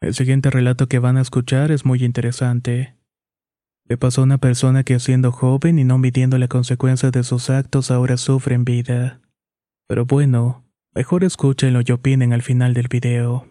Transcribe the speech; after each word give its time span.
El 0.00 0.14
siguiente 0.14 0.48
relato 0.48 0.86
que 0.86 0.98
van 0.98 1.18
a 1.18 1.20
escuchar 1.20 1.70
es 1.70 1.84
muy 1.84 2.02
interesante. 2.02 2.96
Le 3.84 3.98
pasó 3.98 4.22
a 4.22 4.24
una 4.24 4.38
persona 4.38 4.82
que 4.82 4.98
siendo 4.98 5.30
joven 5.30 5.78
y 5.78 5.84
no 5.84 5.98
midiendo 5.98 6.38
la 6.38 6.48
consecuencia 6.48 7.10
de 7.10 7.22
sus 7.22 7.50
actos 7.50 7.90
ahora 7.90 8.16
sufre 8.16 8.54
en 8.54 8.64
vida. 8.64 9.20
Pero 9.88 10.06
bueno, 10.06 10.64
mejor 10.94 11.22
escúchenlo 11.22 11.82
y 11.84 11.92
opinen 11.92 12.32
al 12.32 12.40
final 12.40 12.72
del 12.72 12.88
video. 12.88 13.46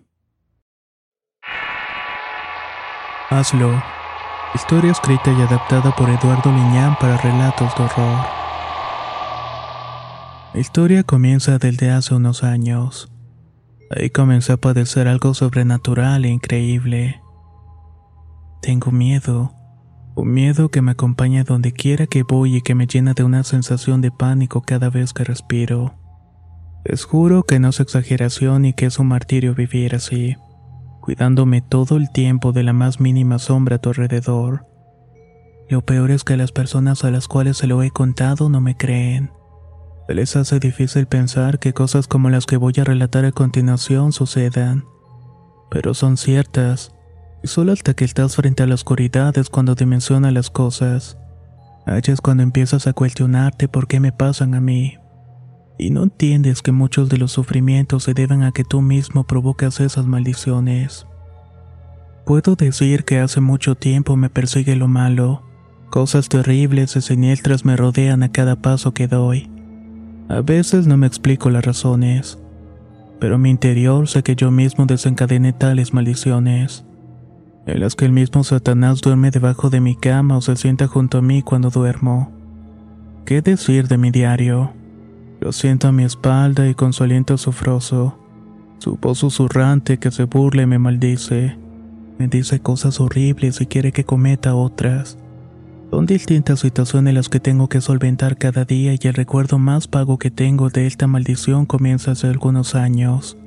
Hazlo. 3.30 3.84
Historia 4.56 4.92
escrita 4.92 5.32
y 5.32 5.42
adaptada 5.42 5.96
por 5.96 6.10
Eduardo 6.10 6.52
Liñán 6.52 6.98
para 7.00 7.18
relatos 7.18 7.76
de 7.78 7.84
horror. 7.84 8.26
La 10.56 10.60
historia 10.60 11.04
comienza 11.04 11.60
desde 11.60 11.92
hace 11.92 12.16
unos 12.16 12.44
años. 12.44 13.12
Ahí 13.90 14.12
comencé 14.12 14.54
a 14.54 14.58
padecer 14.58 15.08
algo 15.08 15.34
sobrenatural 15.34 16.24
e 16.26 16.30
increíble. 16.30 17.22
Tengo 18.62 18.92
miedo, 18.92 19.54
un 20.16 20.32
miedo 20.32 20.70
que 20.70 20.82
me 20.82 20.92
acompaña 20.92 21.44
donde 21.44 21.72
quiera 21.72 22.06
que 22.06 22.24
voy 22.24 22.58
y 22.58 22.62
que 22.62 22.76
me 22.76 22.86
llena 22.86 23.14
de 23.14 23.24
una 23.24 23.44
sensación 23.44 24.02
de 24.02 24.12
pánico 24.12 24.62
cada 24.62 24.90
vez 24.90 25.14
que 25.14 25.24
respiro. 25.24 25.96
Les 26.86 27.06
juro 27.06 27.44
que 27.44 27.60
no 27.60 27.70
es 27.70 27.80
exageración 27.80 28.66
y 28.66 28.74
que 28.74 28.86
es 28.86 29.00
un 29.00 29.08
martirio 29.08 29.56
vivir 29.56 29.96
así, 29.96 30.36
cuidándome 31.02 31.62
todo 31.62 31.98
el 31.98 32.12
tiempo 32.12 32.52
de 32.52 32.64
la 32.64 32.74
más 32.74 33.00
mínima 33.00 33.40
sombra 33.40 33.78
a 33.78 33.80
tu 33.80 33.90
alrededor. 33.90 34.68
Lo 35.68 35.86
peor 35.86 36.12
es 36.12 36.24
que 36.24 36.38
las 36.38 36.52
personas 36.52 37.04
a 37.04 37.12
las 37.12 37.28
cuales 37.28 37.58
se 37.58 37.68
lo 37.68 37.82
he 37.82 37.92
contado 37.92 38.50
no 38.50 38.62
me 38.62 38.76
creen. 38.76 39.32
Les 40.10 40.36
hace 40.36 40.60
difícil 40.60 41.06
pensar 41.06 41.60
que 41.60 41.72
cosas 41.72 42.08
como 42.08 42.32
las 42.32 42.48
que 42.48 42.58
voy 42.58 42.74
a 42.80 42.84
relatar 42.84 43.26
a 43.26 43.32
continuación 43.32 44.12
sucedan. 44.12 44.86
Pero 45.70 45.94
son 45.94 46.18
ciertas, 46.18 46.96
y 47.44 47.48
solo 47.48 47.74
hasta 47.74 47.94
que 47.94 48.06
estás 48.06 48.36
frente 48.36 48.64
a 48.64 48.66
la 48.66 48.74
oscuridad 48.74 49.38
es 49.38 49.52
cuando 49.52 49.76
dimensiona 49.76 50.32
las 50.32 50.50
cosas. 50.50 51.20
Allá 51.86 52.12
es 52.12 52.22
cuando 52.22 52.42
empiezas 52.42 52.88
a 52.88 52.94
cuestionarte 52.94 53.68
por 53.68 53.88
qué 53.88 54.00
me 54.00 54.12
pasan 54.12 54.56
a 54.56 54.62
mí. 54.62 54.98
Y 55.78 55.92
no 55.92 56.04
entiendes 56.04 56.64
que 56.64 56.72
muchos 56.72 57.08
de 57.08 57.18
los 57.18 57.32
sufrimientos 57.32 58.04
se 58.04 58.16
deben 58.16 58.42
a 58.42 58.52
que 58.52 58.64
tú 58.64 58.82
mismo 58.82 59.28
provocas 59.28 59.80
esas 59.80 60.08
maldiciones. 60.08 61.06
Puedo 62.26 62.56
decir 62.56 63.06
que 63.06 63.20
hace 63.20 63.42
mucho 63.42 63.76
tiempo 63.76 64.16
me 64.18 64.32
persigue 64.32 64.76
lo 64.76 64.88
malo. 64.88 65.44
Cosas 65.92 66.30
terribles 66.30 66.96
y 66.96 67.02
siniestras 67.02 67.64
me 67.64 67.78
rodean 67.78 68.24
a 68.24 68.32
cada 68.32 68.56
paso 68.56 68.94
que 68.94 69.08
doy. 69.08 69.50
A 70.30 70.42
veces 70.42 70.86
no 70.86 70.96
me 70.96 71.08
explico 71.08 71.50
las 71.50 71.66
razones, 71.66 72.38
pero 73.20 73.36
en 73.36 73.42
mi 73.42 73.50
interior 73.50 74.08
sé 74.08 74.22
que 74.22 74.36
yo 74.36 74.52
mismo 74.52 74.86
desencadené 74.86 75.54
tales 75.54 75.92
maldiciones, 75.92 76.86
en 77.66 77.80
las 77.80 77.96
que 77.96 78.06
el 78.06 78.12
mismo 78.12 78.44
Satanás 78.44 79.02
duerme 79.02 79.32
debajo 79.32 79.72
de 79.72 79.82
mi 79.82 79.96
cama 79.96 80.38
o 80.38 80.42
se 80.42 80.56
sienta 80.56 80.86
junto 80.86 81.18
a 81.18 81.22
mí 81.24 81.42
cuando 81.42 81.72
duermo. 81.72 82.32
¿Qué 83.26 83.42
decir 83.42 83.88
de 83.88 83.98
mi 83.98 84.12
diario? 84.12 84.72
Lo 85.42 85.52
siento 85.52 85.88
a 85.88 85.92
mi 85.92 86.04
espalda 86.04 86.70
y 86.70 86.76
con 86.76 86.94
su 86.94 87.04
aliento 87.04 87.36
sufroso, 87.40 88.16
su 88.78 88.98
voz 88.98 89.18
susurrante 89.18 89.98
que 89.98 90.12
se 90.12 90.26
burla 90.26 90.62
y 90.62 90.68
me 90.68 90.78
maldice, 90.78 91.58
me 92.20 92.28
dice 92.28 92.60
cosas 92.60 93.00
horribles 93.00 93.62
y 93.62 93.66
quiere 93.66 93.92
que 93.92 94.04
cometa 94.04 94.54
otras. 94.54 95.18
Son 95.92 96.06
distintas 96.06 96.60
situaciones 96.60 97.16
las 97.16 97.30
que 97.30 97.40
tengo 97.40 97.68
que 97.68 97.82
solventar 97.82 98.38
cada 98.38 98.64
día 98.64 98.94
y 98.94 99.08
el 99.08 99.16
recuerdo 99.16 99.58
más 99.58 99.90
vago 99.90 100.20
que 100.20 100.30
tengo 100.30 100.70
de 100.70 100.86
esta 100.86 101.08
maldición 101.08 101.66
comienza 101.66 102.12
hace 102.12 102.28
algunos 102.28 102.76
años, 102.76 103.38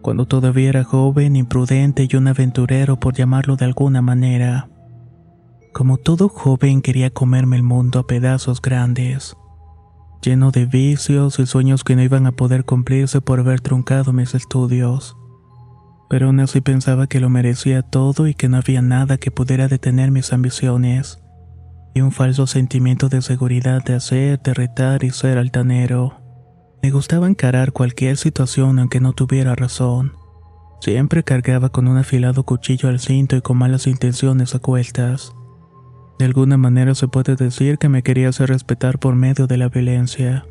cuando 0.00 0.24
todavía 0.24 0.70
era 0.70 0.84
joven, 0.84 1.36
imprudente 1.36 2.08
y 2.10 2.16
un 2.16 2.26
aventurero 2.26 2.98
por 2.98 3.14
llamarlo 3.14 3.56
de 3.56 3.66
alguna 3.66 4.00
manera. 4.00 4.70
Como 5.74 5.98
todo 5.98 6.30
joven 6.30 6.80
quería 6.80 7.10
comerme 7.10 7.56
el 7.56 7.62
mundo 7.62 7.98
a 7.98 8.06
pedazos 8.06 8.62
grandes, 8.62 9.36
lleno 10.22 10.50
de 10.50 10.64
vicios 10.64 11.38
y 11.38 11.44
sueños 11.44 11.84
que 11.84 11.96
no 11.96 12.02
iban 12.02 12.26
a 12.26 12.32
poder 12.32 12.64
cumplirse 12.64 13.20
por 13.20 13.40
haber 13.40 13.60
truncado 13.60 14.14
mis 14.14 14.34
estudios. 14.34 15.18
Pero 16.08 16.26
aún 16.26 16.40
así 16.40 16.62
pensaba 16.62 17.08
que 17.08 17.20
lo 17.20 17.28
merecía 17.28 17.82
todo 17.82 18.26
y 18.26 18.32
que 18.32 18.48
no 18.48 18.56
había 18.56 18.80
nada 18.80 19.18
que 19.18 19.30
pudiera 19.30 19.68
detener 19.68 20.10
mis 20.10 20.32
ambiciones 20.32 21.18
un 22.00 22.12
falso 22.12 22.46
sentimiento 22.46 23.08
de 23.08 23.22
seguridad 23.22 23.82
de 23.84 23.94
hacer, 23.94 24.40
de 24.40 24.54
retar 24.54 25.04
y 25.04 25.10
ser 25.10 25.38
altanero. 25.38 26.20
Me 26.82 26.90
gustaba 26.90 27.26
encarar 27.26 27.72
cualquier 27.72 28.16
situación 28.16 28.78
aunque 28.78 29.00
no 29.00 29.12
tuviera 29.12 29.54
razón. 29.54 30.12
Siempre 30.80 31.24
cargaba 31.24 31.70
con 31.70 31.88
un 31.88 31.96
afilado 31.96 32.44
cuchillo 32.44 32.88
al 32.88 33.00
cinto 33.00 33.36
y 33.36 33.40
con 33.40 33.58
malas 33.58 33.86
intenciones 33.86 34.54
ocultas. 34.54 35.32
De 36.18 36.24
alguna 36.24 36.56
manera 36.56 36.94
se 36.94 37.08
puede 37.08 37.36
decir 37.36 37.78
que 37.78 37.88
me 37.88 38.02
quería 38.02 38.28
hacer 38.28 38.48
respetar 38.48 38.98
por 38.98 39.14
medio 39.14 39.46
de 39.46 39.56
la 39.56 39.68
violencia. 39.68 40.46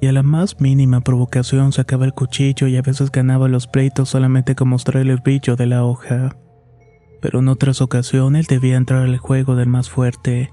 Y 0.00 0.06
a 0.06 0.12
la 0.12 0.22
más 0.22 0.60
mínima 0.60 1.00
provocación 1.00 1.72
sacaba 1.72 2.04
el 2.04 2.12
cuchillo 2.12 2.66
y 2.66 2.76
a 2.76 2.82
veces 2.82 3.10
ganaba 3.10 3.48
los 3.48 3.66
pleitos 3.66 4.10
solamente 4.10 4.54
con 4.54 4.68
mostrar 4.68 5.06
el 5.06 5.16
brillo 5.18 5.56
de 5.56 5.66
la 5.66 5.84
hoja 5.84 6.36
pero 7.20 7.40
en 7.40 7.48
otras 7.48 7.80
ocasiones 7.80 8.48
debía 8.48 8.76
entrar 8.76 9.02
al 9.02 9.18
juego 9.18 9.56
del 9.56 9.68
más 9.68 9.90
fuerte. 9.90 10.52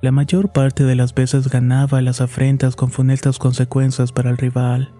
La 0.00 0.10
mayor 0.10 0.50
parte 0.50 0.84
de 0.84 0.96
las 0.96 1.14
veces 1.14 1.48
ganaba 1.48 2.02
las 2.02 2.20
afrentas 2.20 2.74
con 2.74 2.90
funestas 2.90 3.38
consecuencias 3.38 4.12
para 4.12 4.30
el 4.30 4.36
rival. 4.36 4.92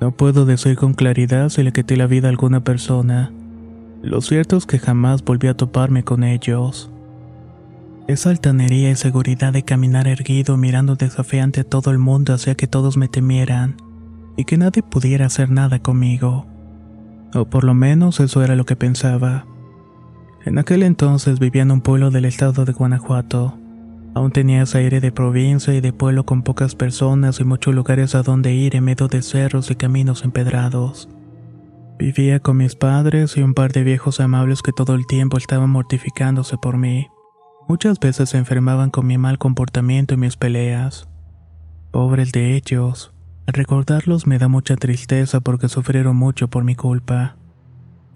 No 0.00 0.10
puedo 0.10 0.44
decir 0.44 0.76
con 0.76 0.94
claridad 0.94 1.48
si 1.48 1.62
le 1.62 1.72
quité 1.72 1.96
la 1.96 2.06
vida 2.06 2.28
a 2.28 2.30
alguna 2.30 2.64
persona. 2.64 3.32
Lo 4.02 4.20
cierto 4.20 4.56
es 4.56 4.66
que 4.66 4.78
jamás 4.78 5.24
volví 5.24 5.48
a 5.48 5.56
toparme 5.56 6.02
con 6.02 6.24
ellos. 6.24 6.90
Esa 8.08 8.30
altanería 8.30 8.90
y 8.90 8.96
seguridad 8.96 9.52
de 9.52 9.64
caminar 9.64 10.06
erguido 10.06 10.56
mirando 10.56 10.94
desafiante 10.94 11.62
a 11.62 11.64
todo 11.64 11.90
el 11.90 11.98
mundo 11.98 12.34
hacía 12.34 12.54
que 12.54 12.68
todos 12.68 12.96
me 12.96 13.08
temieran 13.08 13.76
y 14.36 14.44
que 14.44 14.58
nadie 14.58 14.82
pudiera 14.82 15.26
hacer 15.26 15.50
nada 15.50 15.80
conmigo. 15.80 16.46
O 17.34 17.46
por 17.46 17.64
lo 17.64 17.74
menos 17.74 18.20
eso 18.20 18.44
era 18.44 18.54
lo 18.54 18.64
que 18.64 18.76
pensaba. 18.76 19.46
En 20.46 20.58
aquel 20.58 20.84
entonces 20.84 21.40
vivía 21.40 21.62
en 21.62 21.72
un 21.72 21.80
pueblo 21.80 22.12
del 22.12 22.24
estado 22.24 22.64
de 22.64 22.72
Guanajuato. 22.72 23.58
Aún 24.14 24.30
tenía 24.30 24.62
ese 24.62 24.78
aire 24.78 25.00
de 25.00 25.10
provincia 25.10 25.74
y 25.74 25.80
de 25.80 25.92
pueblo 25.92 26.24
con 26.24 26.44
pocas 26.44 26.76
personas 26.76 27.40
y 27.40 27.44
muchos 27.44 27.74
lugares 27.74 28.14
a 28.14 28.22
donde 28.22 28.54
ir 28.54 28.76
en 28.76 28.84
medio 28.84 29.08
de 29.08 29.22
cerros 29.22 29.72
y 29.72 29.74
caminos 29.74 30.22
empedrados. 30.22 31.08
Vivía 31.98 32.38
con 32.38 32.58
mis 32.58 32.76
padres 32.76 33.36
y 33.36 33.42
un 33.42 33.54
par 33.54 33.72
de 33.72 33.82
viejos 33.82 34.20
amables 34.20 34.62
que 34.62 34.70
todo 34.70 34.94
el 34.94 35.04
tiempo 35.08 35.36
estaban 35.36 35.70
mortificándose 35.70 36.56
por 36.58 36.76
mí. 36.76 37.08
Muchas 37.68 37.98
veces 37.98 38.30
se 38.30 38.38
enfermaban 38.38 38.90
con 38.90 39.04
mi 39.04 39.18
mal 39.18 39.38
comportamiento 39.38 40.14
y 40.14 40.18
mis 40.18 40.36
peleas. 40.36 41.08
Pobres 41.90 42.30
de 42.30 42.54
ellos. 42.54 43.12
Al 43.48 43.54
recordarlos 43.54 44.28
me 44.28 44.38
da 44.38 44.46
mucha 44.46 44.76
tristeza 44.76 45.40
porque 45.40 45.68
sufrieron 45.68 46.14
mucho 46.14 46.46
por 46.46 46.62
mi 46.62 46.76
culpa. 46.76 47.34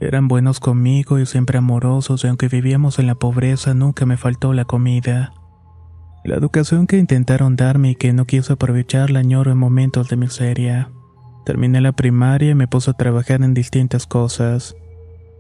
Eran 0.01 0.29
buenos 0.29 0.61
conmigo 0.61 1.19
y 1.19 1.27
siempre 1.27 1.59
amorosos 1.59 2.25
y 2.25 2.29
aunque 2.29 2.49
vivíamos 2.49 2.99
en 2.99 3.07
la 3.07 3.15
pobreza 3.15 3.75
nunca 3.75 4.07
me 4.07 4.17
faltó 4.17 4.55
la 4.55 4.65
comida. 4.65 5.35
La 6.25 6.37
educación 6.37 6.87
que 6.87 6.97
intentaron 6.97 7.55
darme 7.55 7.91
y 7.91 7.95
que 7.97 8.15
no 8.15 8.25
quise 8.25 8.55
aprovechar 8.55 9.11
la 9.11 9.21
añoro 9.21 9.53
en 9.53 9.59
momentos 9.59 10.09
de 10.09 10.17
miseria. 10.17 10.91
Terminé 11.45 11.83
la 11.83 11.93
primaria 11.93 12.51
y 12.51 12.55
me 12.55 12.67
puse 12.67 12.91
a 12.91 12.95
trabajar 12.95 13.43
en 13.43 13.53
distintas 13.53 14.07
cosas. 14.07 14.75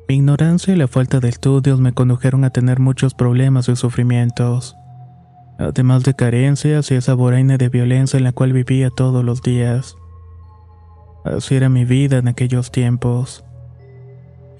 Mi 0.08 0.16
ignorancia 0.16 0.74
y 0.74 0.76
la 0.76 0.88
falta 0.88 1.20
de 1.20 1.30
estudios 1.30 1.80
me 1.80 1.92
condujeron 1.92 2.44
a 2.44 2.50
tener 2.50 2.80
muchos 2.80 3.14
problemas 3.14 3.68
y 3.68 3.76
sufrimientos. 3.76 4.76
además 5.58 6.04
de 6.04 6.14
carencias 6.14 6.90
y 6.90 6.94
esa 6.94 7.12
voraina 7.12 7.58
de 7.58 7.68
violencia 7.68 8.16
en 8.16 8.24
la 8.24 8.32
cual 8.32 8.52
vivía 8.52 8.88
todos 8.90 9.24
los 9.24 9.42
días. 9.42 9.96
Así 11.24 11.54
era 11.54 11.68
mi 11.68 11.84
vida 11.84 12.18
en 12.18 12.28
aquellos 12.28 12.72
tiempos. 12.72 13.44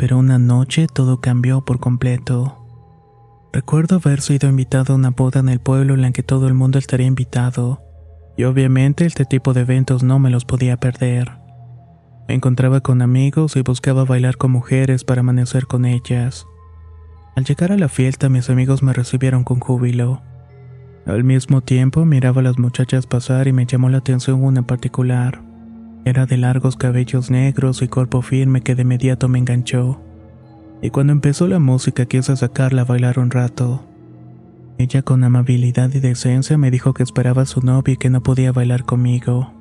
Pero 0.00 0.16
una 0.16 0.38
noche 0.38 0.86
todo 0.86 1.20
cambió 1.20 1.60
por 1.60 1.78
completo. 1.78 2.56
Recuerdo 3.52 3.96
haber 3.96 4.22
sido 4.22 4.48
invitado 4.48 4.94
a 4.94 4.96
una 4.96 5.10
boda 5.10 5.40
en 5.40 5.50
el 5.50 5.60
pueblo 5.60 5.92
en 5.92 6.00
la 6.00 6.10
que 6.10 6.22
todo 6.22 6.48
el 6.48 6.54
mundo 6.54 6.78
estaría 6.78 7.06
invitado, 7.06 7.82
y 8.34 8.44
obviamente 8.44 9.04
este 9.04 9.26
tipo 9.26 9.52
de 9.52 9.60
eventos 9.60 10.02
no 10.02 10.18
me 10.18 10.30
los 10.30 10.46
podía 10.46 10.78
perder. 10.78 11.32
Me 12.26 12.34
encontraba 12.34 12.80
con 12.80 13.02
amigos 13.02 13.56
y 13.56 13.60
buscaba 13.60 14.06
bailar 14.06 14.38
con 14.38 14.52
mujeres 14.52 15.04
para 15.04 15.20
amanecer 15.20 15.66
con 15.66 15.84
ellas. 15.84 16.46
Al 17.36 17.44
llegar 17.44 17.70
a 17.70 17.76
la 17.76 17.90
fiesta 17.90 18.30
mis 18.30 18.48
amigos 18.48 18.82
me 18.82 18.94
recibieron 18.94 19.44
con 19.44 19.60
júbilo. 19.60 20.22
Al 21.04 21.24
mismo 21.24 21.60
tiempo 21.60 22.06
miraba 22.06 22.40
a 22.40 22.44
las 22.44 22.58
muchachas 22.58 23.06
pasar 23.06 23.48
y 23.48 23.52
me 23.52 23.66
llamó 23.66 23.90
la 23.90 23.98
atención 23.98 24.42
una 24.42 24.62
particular. 24.62 25.49
Era 26.04 26.26
de 26.26 26.36
largos 26.36 26.76
cabellos 26.76 27.30
negros 27.30 27.82
y 27.82 27.88
cuerpo 27.88 28.22
firme 28.22 28.62
que 28.62 28.74
de 28.74 28.82
inmediato 28.82 29.28
me 29.28 29.38
enganchó. 29.38 30.00
Y 30.82 30.90
cuando 30.90 31.12
empezó 31.12 31.46
la 31.46 31.58
música 31.58 32.06
quise 32.06 32.34
sacarla 32.36 32.82
a 32.82 32.86
bailar 32.86 33.18
un 33.18 33.30
rato. 33.30 33.86
Ella 34.78 35.02
con 35.02 35.22
amabilidad 35.24 35.92
y 35.92 36.00
decencia 36.00 36.56
me 36.56 36.70
dijo 36.70 36.94
que 36.94 37.02
esperaba 37.02 37.42
a 37.42 37.46
su 37.46 37.60
novio 37.60 37.94
y 37.94 37.96
que 37.98 38.08
no 38.08 38.22
podía 38.22 38.50
bailar 38.50 38.84
conmigo. 38.84 39.52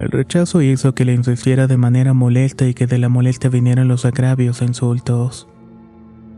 El 0.00 0.10
rechazo 0.10 0.62
hizo 0.62 0.94
que 0.94 1.04
le 1.04 1.12
insistiera 1.12 1.66
de 1.66 1.76
manera 1.76 2.14
molesta 2.14 2.66
y 2.66 2.72
que 2.72 2.86
de 2.86 2.98
la 2.98 3.10
molestia 3.10 3.50
vinieran 3.50 3.88
los 3.88 4.06
agravios 4.06 4.62
e 4.62 4.64
insultos. 4.64 5.46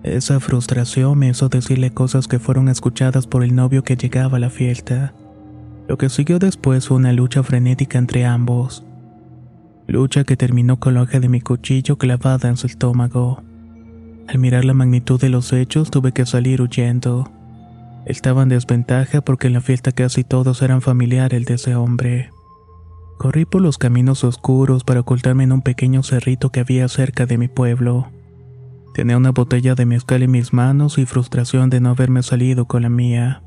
Esa 0.02 0.40
frustración 0.40 1.18
me 1.18 1.28
hizo 1.28 1.48
decirle 1.48 1.92
cosas 1.92 2.26
que 2.26 2.40
fueron 2.40 2.68
escuchadas 2.68 3.26
por 3.26 3.44
el 3.44 3.54
novio 3.54 3.84
que 3.84 3.96
llegaba 3.96 4.38
a 4.38 4.40
la 4.40 4.50
fiesta. 4.50 5.12
Lo 5.88 5.96
que 5.96 6.08
siguió 6.08 6.38
después 6.38 6.88
fue 6.88 6.96
una 6.96 7.12
lucha 7.12 7.42
frenética 7.42 7.98
entre 7.98 8.24
ambos. 8.24 8.84
Lucha 9.88 10.24
que 10.24 10.36
terminó 10.36 10.78
con 10.78 10.92
la 10.92 11.00
hoja 11.00 11.18
de 11.18 11.30
mi 11.30 11.40
cuchillo 11.40 11.96
clavada 11.96 12.50
en 12.50 12.58
su 12.58 12.66
estómago. 12.66 13.42
Al 14.28 14.38
mirar 14.38 14.66
la 14.66 14.74
magnitud 14.74 15.18
de 15.18 15.30
los 15.30 15.50
hechos 15.54 15.90
tuve 15.90 16.12
que 16.12 16.26
salir 16.26 16.60
huyendo. 16.60 17.32
Estaba 18.04 18.42
en 18.42 18.50
desventaja 18.50 19.22
porque 19.22 19.46
en 19.46 19.54
la 19.54 19.62
fiesta 19.62 19.92
casi 19.92 20.24
todos 20.24 20.60
eran 20.60 20.82
familiares 20.82 21.46
de 21.46 21.54
ese 21.54 21.74
hombre. 21.74 22.28
Corrí 23.16 23.46
por 23.46 23.62
los 23.62 23.78
caminos 23.78 24.24
oscuros 24.24 24.84
para 24.84 25.00
ocultarme 25.00 25.44
en 25.44 25.52
un 25.52 25.62
pequeño 25.62 26.02
cerrito 26.02 26.50
que 26.50 26.60
había 26.60 26.86
cerca 26.88 27.24
de 27.24 27.38
mi 27.38 27.48
pueblo. 27.48 28.08
Tenía 28.92 29.16
una 29.16 29.30
botella 29.30 29.74
de 29.74 29.86
mezcal 29.86 30.22
en 30.22 30.32
mis 30.32 30.52
manos 30.52 30.98
y 30.98 31.06
frustración 31.06 31.70
de 31.70 31.80
no 31.80 31.88
haberme 31.88 32.22
salido 32.22 32.66
con 32.66 32.82
la 32.82 32.90
mía. 32.90 33.42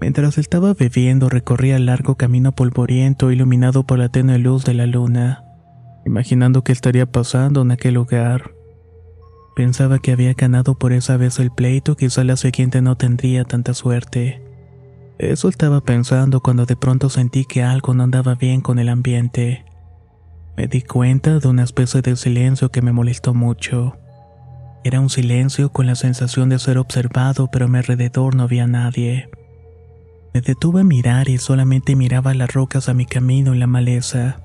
Mientras 0.00 0.38
estaba 0.38 0.74
bebiendo 0.74 1.28
recorría 1.28 1.76
el 1.76 1.86
largo 1.86 2.16
camino 2.16 2.52
polvoriento 2.52 3.32
iluminado 3.32 3.84
por 3.84 3.98
la 3.98 4.08
tenue 4.08 4.38
luz 4.38 4.64
de 4.64 4.74
la 4.74 4.86
luna, 4.86 5.44
imaginando 6.06 6.62
qué 6.62 6.72
estaría 6.72 7.06
pasando 7.06 7.62
en 7.62 7.72
aquel 7.72 7.94
lugar. 7.94 8.52
Pensaba 9.56 9.98
que 9.98 10.12
había 10.12 10.34
ganado 10.34 10.78
por 10.78 10.92
esa 10.92 11.16
vez 11.16 11.40
el 11.40 11.50
pleito, 11.50 11.96
quizá 11.96 12.22
la 12.22 12.36
siguiente 12.36 12.80
no 12.80 12.96
tendría 12.96 13.42
tanta 13.44 13.74
suerte. 13.74 14.40
Eso 15.18 15.48
estaba 15.48 15.80
pensando 15.80 16.40
cuando 16.40 16.64
de 16.64 16.76
pronto 16.76 17.08
sentí 17.08 17.44
que 17.44 17.64
algo 17.64 17.92
no 17.92 18.04
andaba 18.04 18.36
bien 18.36 18.60
con 18.60 18.78
el 18.78 18.88
ambiente. 18.88 19.64
Me 20.56 20.68
di 20.68 20.82
cuenta 20.82 21.40
de 21.40 21.48
una 21.48 21.64
especie 21.64 22.02
de 22.02 22.14
silencio 22.14 22.70
que 22.70 22.82
me 22.82 22.92
molestó 22.92 23.34
mucho. 23.34 23.96
Era 24.84 25.00
un 25.00 25.10
silencio 25.10 25.72
con 25.72 25.86
la 25.86 25.96
sensación 25.96 26.48
de 26.50 26.60
ser 26.60 26.78
observado, 26.78 27.48
pero 27.50 27.64
a 27.64 27.68
mi 27.68 27.78
alrededor 27.78 28.36
no 28.36 28.44
había 28.44 28.68
nadie. 28.68 29.28
Me 30.34 30.40
detuve 30.40 30.82
a 30.82 30.84
mirar 30.84 31.28
y 31.28 31.38
solamente 31.38 31.96
miraba 31.96 32.34
las 32.34 32.52
rocas 32.52 32.88
a 32.88 32.94
mi 32.94 33.06
camino 33.06 33.52
en 33.52 33.60
la 33.60 33.66
maleza, 33.66 34.40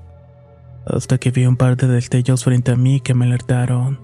hasta 0.86 1.18
que 1.18 1.30
vi 1.30 1.46
un 1.46 1.56
par 1.56 1.76
de 1.76 1.88
destellos 1.88 2.44
frente 2.44 2.72
a 2.72 2.76
mí 2.76 3.00
que 3.00 3.14
me 3.14 3.26
alertaron. 3.26 4.00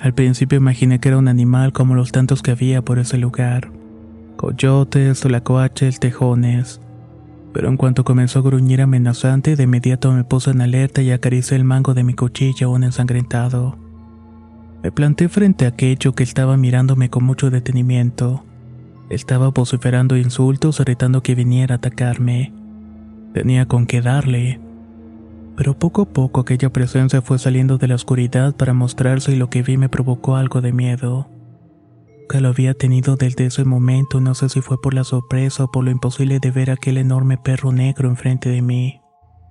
Al 0.00 0.12
principio 0.14 0.58
imaginé 0.58 0.98
que 0.98 1.08
era 1.08 1.18
un 1.18 1.28
animal 1.28 1.72
como 1.72 1.94
los 1.94 2.12
tantos 2.12 2.42
que 2.42 2.50
había 2.50 2.82
por 2.82 2.98
ese 2.98 3.16
lugar, 3.18 3.70
coyotes, 4.36 5.20
tlacoaches, 5.20 6.00
tejones. 6.00 6.80
Pero 7.52 7.68
en 7.68 7.76
cuanto 7.76 8.04
comenzó 8.04 8.40
a 8.40 8.42
gruñir 8.42 8.82
amenazante, 8.82 9.54
de 9.54 9.62
inmediato 9.62 10.12
me 10.12 10.24
puse 10.24 10.50
en 10.50 10.60
alerta 10.60 11.02
y 11.02 11.12
acaricié 11.12 11.56
el 11.56 11.64
mango 11.64 11.94
de 11.94 12.02
mi 12.02 12.14
cuchillo 12.14 12.66
aún 12.66 12.82
ensangrentado. 12.82 13.78
Me 14.82 14.90
planté 14.90 15.28
frente 15.28 15.64
a 15.64 15.68
aquello 15.68 16.14
que 16.14 16.24
estaba 16.24 16.56
mirándome 16.56 17.08
con 17.08 17.24
mucho 17.24 17.50
detenimiento. 17.50 18.44
Estaba 19.10 19.50
vociferando 19.50 20.16
insultos, 20.16 20.80
retando 20.80 21.22
que 21.22 21.34
viniera 21.34 21.74
a 21.74 21.76
atacarme. 21.76 22.52
Tenía 23.34 23.66
con 23.66 23.86
qué 23.86 24.00
darle. 24.00 24.60
Pero 25.56 25.78
poco 25.78 26.02
a 26.02 26.04
poco 26.06 26.40
aquella 26.40 26.72
presencia 26.72 27.20
fue 27.20 27.38
saliendo 27.38 27.76
de 27.76 27.88
la 27.88 27.94
oscuridad 27.96 28.56
para 28.56 28.72
mostrarse 28.72 29.32
y 29.32 29.36
lo 29.36 29.50
que 29.50 29.62
vi 29.62 29.76
me 29.76 29.88
provocó 29.88 30.36
algo 30.36 30.60
de 30.62 30.72
miedo. 30.72 31.28
Que 32.28 32.40
lo 32.40 32.48
había 32.48 32.72
tenido 32.72 33.16
desde 33.16 33.46
ese 33.46 33.64
momento, 33.64 34.20
no 34.20 34.34
sé 34.34 34.48
si 34.48 34.62
fue 34.62 34.80
por 34.80 34.94
la 34.94 35.04
sorpresa 35.04 35.64
o 35.64 35.70
por 35.70 35.84
lo 35.84 35.90
imposible 35.90 36.40
de 36.40 36.50
ver 36.50 36.70
aquel 36.70 36.96
enorme 36.96 37.36
perro 37.36 37.72
negro 37.72 38.08
enfrente 38.08 38.48
de 38.48 38.62
mí. 38.62 39.00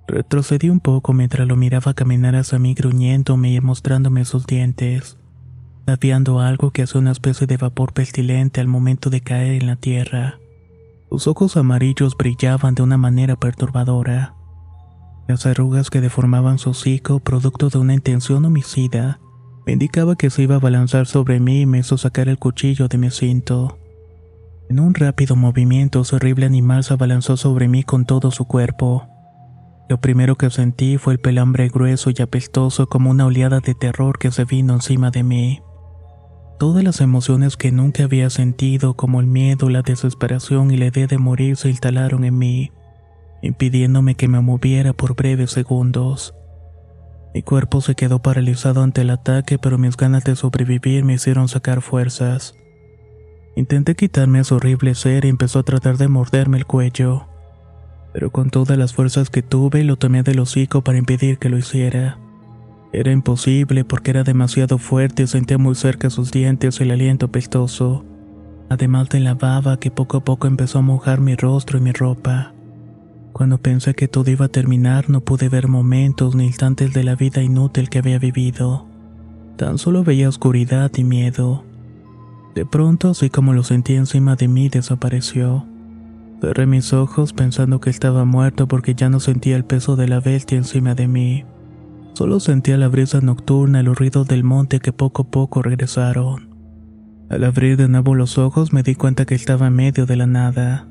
Retrocedí 0.08 0.68
un 0.68 0.80
poco 0.80 1.12
mientras 1.12 1.46
lo 1.46 1.54
miraba 1.54 1.94
caminar 1.94 2.34
hacia 2.34 2.58
mí 2.58 2.74
gruñéndome 2.74 3.52
y 3.52 3.60
mostrándome 3.60 4.24
sus 4.24 4.46
dientes 4.46 5.16
babeando 5.86 6.40
algo 6.40 6.70
que 6.70 6.82
hace 6.82 6.98
una 6.98 7.12
especie 7.12 7.46
de 7.46 7.56
vapor 7.56 7.92
pestilente 7.92 8.60
al 8.60 8.68
momento 8.68 9.10
de 9.10 9.20
caer 9.20 9.62
en 9.62 9.66
la 9.66 9.76
tierra. 9.76 10.38
Sus 11.10 11.26
ojos 11.26 11.56
amarillos 11.56 12.16
brillaban 12.16 12.74
de 12.74 12.82
una 12.82 12.96
manera 12.96 13.36
perturbadora. 13.36 14.34
Las 15.28 15.46
arrugas 15.46 15.90
que 15.90 16.00
deformaban 16.00 16.58
su 16.58 16.70
hocico, 16.70 17.20
producto 17.20 17.68
de 17.70 17.78
una 17.78 17.94
intención 17.94 18.44
homicida, 18.44 19.20
me 19.66 19.72
indicaba 19.72 20.16
que 20.16 20.30
se 20.30 20.42
iba 20.42 20.56
a 20.56 20.60
balanzar 20.60 21.06
sobre 21.06 21.40
mí 21.40 21.62
y 21.62 21.66
me 21.66 21.78
hizo 21.78 21.96
sacar 21.96 22.28
el 22.28 22.38
cuchillo 22.38 22.88
de 22.88 22.98
mi 22.98 23.10
cinto. 23.10 23.78
En 24.68 24.80
un 24.80 24.94
rápido 24.94 25.36
movimiento, 25.36 26.00
ese 26.00 26.16
horrible 26.16 26.46
animal 26.46 26.84
se 26.84 26.94
abalanzó 26.94 27.36
sobre 27.36 27.68
mí 27.68 27.82
con 27.82 28.04
todo 28.04 28.30
su 28.30 28.46
cuerpo. 28.46 29.06
Lo 29.88 30.00
primero 30.00 30.36
que 30.36 30.50
sentí 30.50 30.96
fue 30.96 31.14
el 31.14 31.20
pelambre 31.20 31.68
grueso 31.68 32.10
y 32.10 32.22
apestoso 32.22 32.88
como 32.88 33.10
una 33.10 33.26
oleada 33.26 33.60
de 33.60 33.74
terror 33.74 34.18
que 34.18 34.30
se 34.30 34.44
vino 34.44 34.74
encima 34.74 35.10
de 35.10 35.22
mí. 35.22 35.60
Todas 36.58 36.84
las 36.84 37.00
emociones 37.00 37.56
que 37.56 37.72
nunca 37.72 38.04
había 38.04 38.30
sentido, 38.30 38.94
como 38.94 39.20
el 39.20 39.26
miedo, 39.26 39.68
la 39.68 39.82
desesperación 39.82 40.70
y 40.70 40.76
la 40.76 40.86
idea 40.86 41.08
de 41.08 41.18
morir, 41.18 41.56
se 41.56 41.68
instalaron 41.68 42.24
en 42.24 42.38
mí, 42.38 42.70
impidiéndome 43.42 44.14
que 44.14 44.28
me 44.28 44.40
moviera 44.40 44.92
por 44.92 45.16
breves 45.16 45.50
segundos. 45.50 46.34
Mi 47.34 47.42
cuerpo 47.42 47.80
se 47.80 47.96
quedó 47.96 48.22
paralizado 48.22 48.84
ante 48.84 49.00
el 49.00 49.10
ataque, 49.10 49.58
pero 49.58 49.78
mis 49.78 49.96
ganas 49.96 50.22
de 50.22 50.36
sobrevivir 50.36 51.04
me 51.04 51.14
hicieron 51.14 51.48
sacar 51.48 51.82
fuerzas. 51.82 52.54
Intenté 53.56 53.96
quitarme 53.96 54.38
ese 54.38 54.54
horrible 54.54 54.94
ser 54.94 55.24
y 55.24 55.30
empezó 55.30 55.58
a 55.58 55.64
tratar 55.64 55.96
de 55.96 56.06
morderme 56.06 56.58
el 56.58 56.66
cuello, 56.66 57.26
pero 58.12 58.30
con 58.30 58.50
todas 58.50 58.78
las 58.78 58.94
fuerzas 58.94 59.28
que 59.28 59.42
tuve 59.42 59.82
lo 59.82 59.96
tomé 59.96 60.22
del 60.22 60.38
hocico 60.38 60.82
para 60.82 60.98
impedir 60.98 61.38
que 61.38 61.48
lo 61.48 61.58
hiciera. 61.58 62.23
Era 62.94 63.10
imposible 63.10 63.84
porque 63.84 64.12
era 64.12 64.22
demasiado 64.22 64.78
fuerte 64.78 65.24
y 65.24 65.26
sentía 65.26 65.58
muy 65.58 65.74
cerca 65.74 66.10
sus 66.10 66.30
dientes 66.30 66.80
el 66.80 66.92
aliento 66.92 67.26
pestoso, 67.26 68.04
además 68.70 69.08
de 69.08 69.18
la 69.18 69.34
baba 69.34 69.80
que 69.80 69.90
poco 69.90 70.18
a 70.18 70.24
poco 70.24 70.46
empezó 70.46 70.78
a 70.78 70.82
mojar 70.82 71.20
mi 71.20 71.34
rostro 71.34 71.78
y 71.78 71.80
mi 71.80 71.90
ropa. 71.90 72.54
Cuando 73.32 73.58
pensé 73.58 73.94
que 73.94 74.06
todo 74.06 74.30
iba 74.30 74.44
a 74.44 74.48
terminar 74.48 75.10
no 75.10 75.22
pude 75.22 75.48
ver 75.48 75.66
momentos 75.66 76.36
ni 76.36 76.46
instantes 76.46 76.92
de 76.92 77.02
la 77.02 77.16
vida 77.16 77.42
inútil 77.42 77.88
que 77.88 77.98
había 77.98 78.20
vivido. 78.20 78.86
Tan 79.56 79.78
solo 79.78 80.04
veía 80.04 80.28
oscuridad 80.28 80.92
y 80.96 81.02
miedo. 81.02 81.64
De 82.54 82.64
pronto, 82.64 83.10
así 83.10 83.28
como 83.28 83.54
lo 83.54 83.64
sentí 83.64 83.94
encima 83.96 84.36
de 84.36 84.46
mí, 84.46 84.68
desapareció. 84.68 85.66
Cerré 86.40 86.66
mis 86.66 86.92
ojos 86.92 87.32
pensando 87.32 87.80
que 87.80 87.90
estaba 87.90 88.24
muerto 88.24 88.68
porque 88.68 88.94
ya 88.94 89.08
no 89.08 89.18
sentía 89.18 89.56
el 89.56 89.64
peso 89.64 89.96
de 89.96 90.06
la 90.06 90.20
bestia 90.20 90.56
encima 90.56 90.94
de 90.94 91.08
mí. 91.08 91.44
Solo 92.14 92.38
sentía 92.38 92.76
la 92.78 92.86
brisa 92.86 93.20
nocturna 93.20 93.80
y 93.80 93.82
los 93.82 93.98
ruidos 93.98 94.28
del 94.28 94.44
monte 94.44 94.78
que 94.78 94.92
poco 94.92 95.22
a 95.22 95.30
poco 95.30 95.62
regresaron. 95.62 96.54
Al 97.28 97.42
abrir 97.42 97.76
de 97.76 97.88
nuevo 97.88 98.14
los 98.14 98.38
ojos 98.38 98.72
me 98.72 98.84
di 98.84 98.94
cuenta 98.94 99.24
que 99.24 99.34
estaba 99.34 99.66
en 99.66 99.74
medio 99.74 100.06
de 100.06 100.14
la 100.14 100.26
nada. 100.26 100.86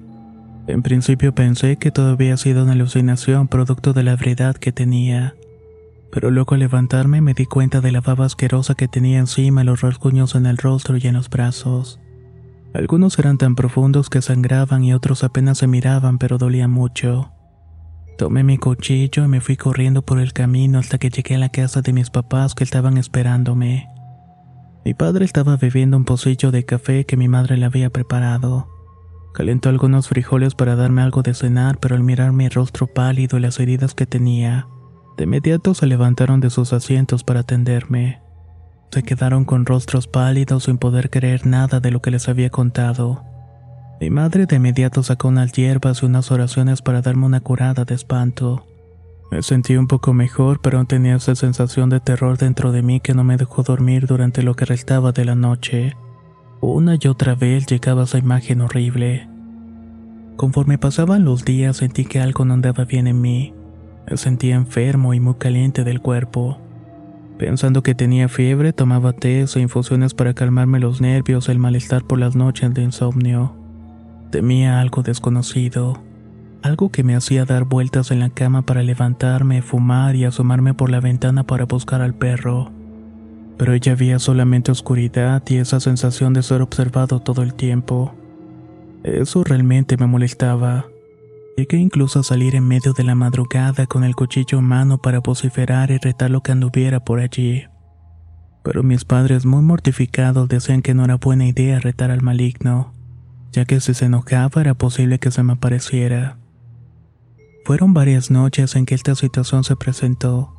En 0.67 0.81
principio 0.81 1.33
pensé 1.33 1.77
que 1.77 1.91
todo 1.91 2.11
había 2.11 2.35
sido 2.35 2.63
una 2.63 2.73
alucinación 2.73 3.47
producto 3.47 3.93
de 3.93 4.03
la 4.03 4.13
ebriedad 4.13 4.55
que 4.55 4.73
tenía. 4.73 5.33
Pero 6.11 6.29
luego 6.29 6.55
al 6.55 6.59
levantarme 6.59 7.21
me 7.21 7.33
di 7.33 7.45
cuenta 7.45 7.79
de 7.79 7.93
la 7.93 8.01
baba 8.01 8.25
asquerosa 8.25 8.75
que 8.75 8.89
tenía 8.89 9.19
encima 9.19 9.63
los 9.63 9.79
rasguños 9.79 10.35
en 10.35 10.45
el 10.45 10.57
rostro 10.57 10.97
y 10.97 11.07
en 11.07 11.13
los 11.13 11.29
brazos. 11.29 12.01
Algunos 12.73 13.17
eran 13.17 13.37
tan 13.37 13.55
profundos 13.55 14.09
que 14.09 14.21
sangraban 14.21 14.83
y 14.83 14.93
otros 14.93 15.23
apenas 15.23 15.59
se 15.59 15.67
miraban 15.67 16.17
pero 16.17 16.37
dolían 16.37 16.71
mucho. 16.71 17.31
Tomé 18.23 18.45
mi 18.45 18.57
cuchillo 18.57 19.25
y 19.25 19.27
me 19.27 19.41
fui 19.41 19.57
corriendo 19.57 20.01
por 20.01 20.17
el 20.17 20.31
camino 20.31 20.79
hasta 20.79 20.97
que 20.97 21.09
llegué 21.09 21.35
a 21.35 21.39
la 21.39 21.49
casa 21.49 21.81
de 21.81 21.91
mis 21.91 22.09
papás 22.09 22.55
que 22.55 22.63
estaban 22.63 22.97
esperándome. 22.97 23.89
Mi 24.85 24.93
padre 24.93 25.25
estaba 25.25 25.57
bebiendo 25.57 25.97
un 25.97 26.05
pocillo 26.05 26.49
de 26.49 26.63
café 26.63 27.05
que 27.05 27.17
mi 27.17 27.27
madre 27.27 27.57
le 27.57 27.65
había 27.65 27.89
preparado. 27.89 28.69
Calentó 29.33 29.67
algunos 29.67 30.07
frijoles 30.07 30.55
para 30.55 30.77
darme 30.77 31.01
algo 31.01 31.21
de 31.21 31.33
cenar, 31.33 31.79
pero 31.81 31.95
al 31.95 32.03
mirar 32.03 32.31
mi 32.31 32.47
rostro 32.47 32.87
pálido 32.87 33.37
y 33.37 33.41
las 33.41 33.59
heridas 33.59 33.93
que 33.93 34.05
tenía, 34.05 34.67
de 35.17 35.25
inmediato 35.25 35.73
se 35.73 35.85
levantaron 35.85 36.39
de 36.39 36.49
sus 36.49 36.71
asientos 36.71 37.25
para 37.25 37.41
atenderme. 37.41 38.21
Se 38.93 39.03
quedaron 39.03 39.43
con 39.43 39.65
rostros 39.65 40.07
pálidos 40.07 40.63
sin 40.63 40.77
poder 40.77 41.09
creer 41.09 41.45
nada 41.45 41.81
de 41.81 41.91
lo 41.91 42.01
que 42.01 42.11
les 42.11 42.29
había 42.29 42.49
contado. 42.49 43.32
Mi 43.99 44.09
madre 44.09 44.45
de 44.45 44.57
inmediato 44.57 45.03
sacó 45.03 45.29
unas 45.29 45.53
hierbas 45.53 46.03
y 46.03 46.05
unas 46.05 46.31
oraciones 46.31 46.81
para 46.81 47.01
darme 47.01 47.25
una 47.25 47.39
curada 47.39 47.85
de 47.85 47.95
espanto. 47.95 48.65
Me 49.31 49.41
sentí 49.41 49.77
un 49.77 49.87
poco 49.87 50.13
mejor, 50.13 50.61
pero 50.61 50.77
aún 50.77 50.87
tenía 50.87 51.15
esa 51.15 51.35
sensación 51.35 51.89
de 51.89 51.99
terror 51.99 52.37
dentro 52.37 52.71
de 52.71 52.83
mí 52.83 52.99
que 52.99 53.13
no 53.13 53.23
me 53.23 53.37
dejó 53.37 53.63
dormir 53.63 54.05
durante 54.05 54.43
lo 54.43 54.55
que 54.55 54.65
restaba 54.65 55.11
de 55.11 55.25
la 55.25 55.35
noche. 55.35 55.95
Una 56.61 56.97
y 57.01 57.07
otra 57.07 57.33
vez 57.33 57.65
llegaba 57.65 58.03
esa 58.03 58.17
imagen 58.17 58.61
horrible. 58.61 59.27
Conforme 60.35 60.77
pasaban 60.77 61.25
los 61.25 61.45
días 61.45 61.77
sentí 61.77 62.05
que 62.05 62.19
algo 62.19 62.45
no 62.45 62.53
andaba 62.53 62.85
bien 62.85 63.07
en 63.07 63.21
mí. 63.21 63.53
Me 64.09 64.17
sentía 64.17 64.55
enfermo 64.55 65.13
y 65.13 65.19
muy 65.19 65.35
caliente 65.35 65.83
del 65.83 66.01
cuerpo. 66.01 66.59
Pensando 67.37 67.81
que 67.83 67.95
tenía 67.95 68.29
fiebre, 68.29 68.73
tomaba 68.73 69.13
té 69.13 69.43
o 69.43 69.59
infusiones 69.59 70.13
para 70.13 70.33
calmarme 70.33 70.79
los 70.79 71.01
nervios 71.01 71.49
el 71.49 71.59
malestar 71.59 72.03
por 72.03 72.19
las 72.19 72.35
noches 72.35 72.73
de 72.73 72.83
insomnio. 72.83 73.62
Temía 74.33 74.81
algo 74.81 75.03
desconocido, 75.03 76.01
algo 76.61 76.89
que 76.89 77.03
me 77.03 77.15
hacía 77.15 77.45
dar 77.45 77.63
vueltas 77.63 78.11
en 78.11 78.19
la 78.19 78.31
cama 78.31 78.63
para 78.63 78.83
levantarme, 78.83 79.61
fumar 79.61 80.15
y 80.15 80.25
asomarme 80.25 80.73
por 80.73 80.89
la 80.89 80.99
ventana 80.99 81.43
para 81.43 81.63
buscar 81.65 82.01
al 82.01 82.15
perro 82.15 82.71
pero 83.57 83.73
ella 83.73 83.93
había 83.93 84.19
solamente 84.19 84.71
oscuridad 84.71 85.43
y 85.47 85.57
esa 85.57 85.79
sensación 85.79 86.33
de 86.33 86.43
ser 86.43 86.61
observado 86.61 87.19
todo 87.19 87.43
el 87.43 87.53
tiempo. 87.53 88.13
Eso 89.03 89.43
realmente 89.43 89.97
me 89.97 90.07
molestaba. 90.07 90.87
Llegué 91.55 91.77
incluso 91.77 92.19
a 92.19 92.23
salir 92.23 92.55
en 92.55 92.67
medio 92.67 92.93
de 92.93 93.03
la 93.03 93.15
madrugada 93.15 93.85
con 93.85 94.03
el 94.03 94.15
cuchillo 94.15 94.59
en 94.59 94.65
mano 94.65 94.97
para 94.97 95.19
vociferar 95.19 95.91
y 95.91 95.97
retar 95.97 96.31
lo 96.31 96.41
que 96.41 96.51
anduviera 96.51 96.99
por 97.03 97.19
allí. 97.19 97.63
Pero 98.63 98.81
mis 98.81 99.05
padres 99.05 99.45
muy 99.45 99.61
mortificados 99.61 100.47
decían 100.47 100.81
que 100.81 100.93
no 100.93 101.05
era 101.05 101.15
buena 101.15 101.45
idea 101.45 101.79
retar 101.79 102.11
al 102.11 102.21
maligno, 102.21 102.92
ya 103.53 103.63
que 103.63 103.79
si 103.79 103.93
se 103.93 104.05
enojaba 104.05 104.59
era 104.59 104.73
posible 104.73 105.19
que 105.19 105.31
se 105.31 105.43
me 105.43 105.53
apareciera. 105.53 106.37
Fueron 107.63 107.93
varias 107.93 108.29
noches 108.29 108.75
en 108.75 108.85
que 108.85 108.95
esta 108.95 109.15
situación 109.15 109.63
se 109.63 109.77
presentó 109.77 110.53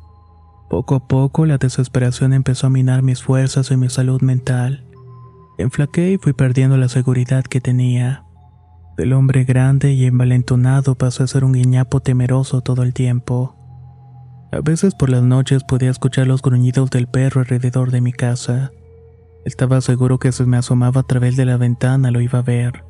poco 0.69 0.95
a 0.95 1.07
poco 1.07 1.45
la 1.45 1.57
desesperación 1.57 2.33
empezó 2.33 2.67
a 2.67 2.71
minar 2.71 3.03
mis 3.03 3.21
fuerzas 3.21 3.69
y 3.71 3.77
mi 3.77 3.89
salud 3.89 4.21
mental. 4.21 4.83
Enflaqué 5.57 6.11
y 6.11 6.17
fui 6.17 6.33
perdiendo 6.33 6.75
la 6.77 6.89
seguridad 6.89 7.43
que 7.43 7.61
tenía. 7.61 8.23
Del 8.97 9.13
hombre 9.13 9.43
grande 9.43 9.93
y 9.93 10.05
envalentonado 10.05 10.95
pasé 10.95 11.23
a 11.23 11.27
ser 11.27 11.43
un 11.43 11.53
guiñapo 11.53 11.99
temeroso 11.99 12.61
todo 12.61 12.83
el 12.83 12.93
tiempo. 12.93 13.55
A 14.51 14.61
veces 14.61 14.95
por 14.95 15.09
las 15.09 15.21
noches 15.21 15.63
podía 15.63 15.91
escuchar 15.91 16.27
los 16.27 16.41
gruñidos 16.41 16.89
del 16.89 17.07
perro 17.07 17.41
alrededor 17.41 17.91
de 17.91 18.01
mi 18.01 18.13
casa. 18.13 18.71
Estaba 19.43 19.81
seguro 19.81 20.17
que 20.17 20.31
si 20.31 20.43
me 20.45 20.57
asomaba 20.57 21.01
a 21.01 21.03
través 21.03 21.35
de 21.35 21.45
la 21.45 21.57
ventana 21.57 22.09
lo 22.09 22.21
iba 22.21 22.39
a 22.39 22.43
ver. 22.43 22.84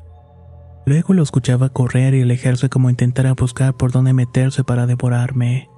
Luego 0.86 1.14
lo 1.14 1.24
escuchaba 1.24 1.68
correr 1.68 2.14
y 2.14 2.22
alejarse 2.22 2.68
como 2.68 2.88
intentara 2.90 3.32
buscar 3.34 3.74
por 3.74 3.90
dónde 3.90 4.12
meterse 4.12 4.62
para 4.62 4.86
devorarme. 4.86 5.68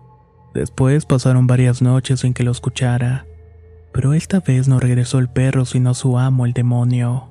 Después 0.52 1.06
pasaron 1.06 1.46
varias 1.46 1.80
noches 1.80 2.20
sin 2.20 2.34
que 2.34 2.44
lo 2.44 2.50
escuchara, 2.50 3.24
pero 3.90 4.12
esta 4.12 4.40
vez 4.40 4.68
no 4.68 4.78
regresó 4.78 5.18
el 5.18 5.30
perro 5.30 5.64
sino 5.64 5.94
su 5.94 6.18
amo, 6.18 6.44
el 6.44 6.52
demonio. 6.52 7.30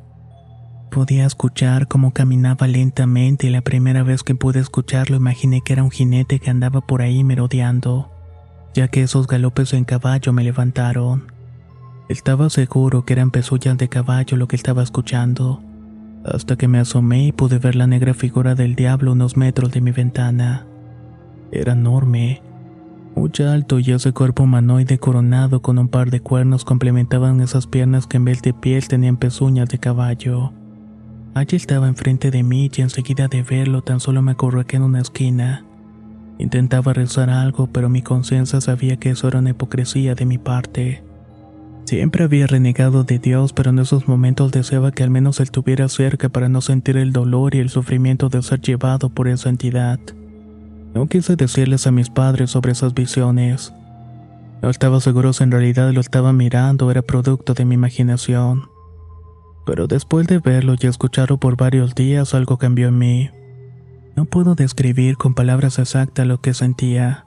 Podía 0.89 1.27
escuchar 1.27 1.88
cómo 1.88 2.13
caminaba 2.13 2.65
lentamente 2.65 3.46
y 3.46 3.50
la 3.51 3.62
primera 3.62 4.01
vez 4.01 4.24
que 4.24 4.34
pude 4.34 4.60
escucharlo 4.60 5.15
imaginé 5.15 5.62
que 5.62 5.74
era 5.74 5.84
un 5.84 5.91
jinete 5.91 6.39
que 6.39 6.50
andaba 6.50 6.81
por 6.81 7.03
ahí 7.03 7.24
merodeando, 7.24 8.10
ya 8.74 8.88
que 8.88 9.03
esos 9.03 9.27
galopes 9.27 9.74
en 9.74 9.86
caballo 9.86 10.34
me 10.34 10.43
levantaron. 10.43 11.31
Estaba 12.10 12.50
seguro 12.50 13.05
que 13.05 13.13
eran 13.13 13.29
pezuñas 13.29 13.77
de 13.77 13.88
caballo 13.88 14.36
lo 14.36 14.48
que 14.48 14.55
estaba 14.55 14.81
escuchando, 14.81 15.62
hasta 16.31 16.55
que 16.55 16.67
me 16.67 16.79
asomé 16.79 17.27
y 17.27 17.31
pude 17.31 17.60
ver 17.60 17.75
la 17.75 17.88
negra 17.88 18.13
figura 18.13 18.55
del 18.55 18.75
diablo 18.75 19.13
unos 19.13 19.38
metros 19.38 19.72
de 19.72 19.81
mi 19.81 19.91
ventana. 19.91 20.65
Era 21.51 21.74
enorme, 21.74 22.41
muy 23.17 23.31
alto 23.48 23.79
y 23.79 23.91
ese 23.91 24.13
cuerpo 24.13 24.43
humanoide 24.43 25.00
coronado 25.00 25.62
con 25.63 25.79
un 25.79 25.88
par 25.88 26.12
de 26.12 26.19
cuernos 26.19 26.63
complementaban 26.63 27.41
esas 27.41 27.65
piernas 27.65 28.05
que 28.05 28.17
en 28.17 28.25
vez 28.25 28.43
de 28.43 28.53
piel 28.53 28.88
tenían 28.88 29.17
pezuñas 29.17 29.69
de 29.69 29.79
caballo. 29.79 30.53
Allí 31.34 31.57
estaba 31.57 31.88
enfrente 31.88 32.29
de 32.29 32.43
mí 32.43 32.69
y 32.75 32.81
enseguida 32.81 33.27
de 33.27 33.41
verlo 33.41 33.81
tan 33.81 34.00
solo 34.00 34.22
me 34.22 34.34
acurruqué 34.34 34.75
en 34.75 34.84
una 34.84 35.01
esquina. 35.01 35.65
Intentaba 36.38 36.93
rezar 36.93 37.31
algo, 37.31 37.65
pero 37.65 37.89
mi 37.89 38.03
conciencia 38.03 38.62
sabía 38.62 38.98
que 38.98 39.10
eso 39.10 39.27
era 39.27 39.39
una 39.39 39.50
hipocresía 39.50 40.13
de 40.13 40.25
mi 40.27 40.38
parte. 40.38 41.03
Siempre 41.88 42.25
había 42.25 42.48
renegado 42.48 43.06
de 43.06 43.17
Dios, 43.17 43.53
pero 43.53 43.70
en 43.70 43.79
esos 43.79 44.10
momentos 44.10 44.51
deseaba 44.51 44.91
que 44.91 45.03
al 45.03 45.10
menos 45.10 45.39
Él 45.39 45.46
estuviera 45.46 45.88
cerca 45.88 46.27
para 46.27 46.50
no 46.50 46.60
sentir 46.60 46.98
el 46.98 47.13
dolor 47.13 47.56
y 47.56 47.60
el 47.60 47.70
sufrimiento 47.70 48.27
de 48.27 48.41
ser 48.41 48.60
llevado 48.60 49.08
por 49.08 49.29
esa 49.29 49.48
entidad. 49.48 49.98
No 50.94 51.08
quise 51.08 51.38
decirles 51.38 51.88
a 51.88 51.91
mis 51.91 52.10
padres 52.10 52.51
sobre 52.51 52.74
esas 52.74 52.94
visiones. 52.94 53.74
No 54.62 54.70
estaba 54.70 55.00
seguro 55.00 55.32
si 55.32 55.46
en 55.46 55.51
realidad 55.51 55.89
lo 55.94 56.01
estaba 56.01 56.34
mirando 56.34 56.88
o 56.88 56.91
era 56.91 57.03
producto 57.03 57.53
de 57.53 57.63
mi 57.63 57.75
imaginación. 57.75 58.63
Pero 59.65 59.88
después 59.88 60.27
de 60.27 60.39
verlo 60.39 60.75
y 60.77 60.88
escucharlo 60.88 61.38
por 61.38 61.56
varios 61.56 61.96
días, 61.96 62.34
algo 62.34 62.58
cambió 62.58 62.89
en 62.89 62.98
mí. 62.98 63.29
No 64.17 64.25
puedo 64.25 64.56
describir 64.56 65.15
con 65.15 65.34
palabras 65.34 65.79
exactas 65.79 66.27
lo 66.27 66.41
que 66.41 66.53
sentía. 66.53 67.26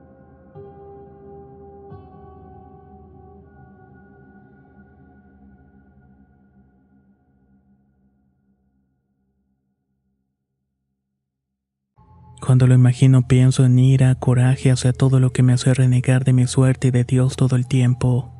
Cuando 12.41 12.65
lo 12.65 12.73
imagino 12.73 13.27
pienso 13.27 13.63
en 13.65 13.77
ira, 13.77 14.15
coraje 14.15 14.71
hacia 14.71 14.93
todo 14.93 15.19
lo 15.19 15.31
que 15.31 15.43
me 15.43 15.53
hace 15.53 15.73
renegar 15.75 16.23
de 16.23 16.33
mi 16.33 16.47
suerte 16.47 16.87
y 16.87 16.91
de 16.91 17.03
Dios 17.03 17.35
todo 17.35 17.55
el 17.55 17.67
tiempo. 17.67 18.33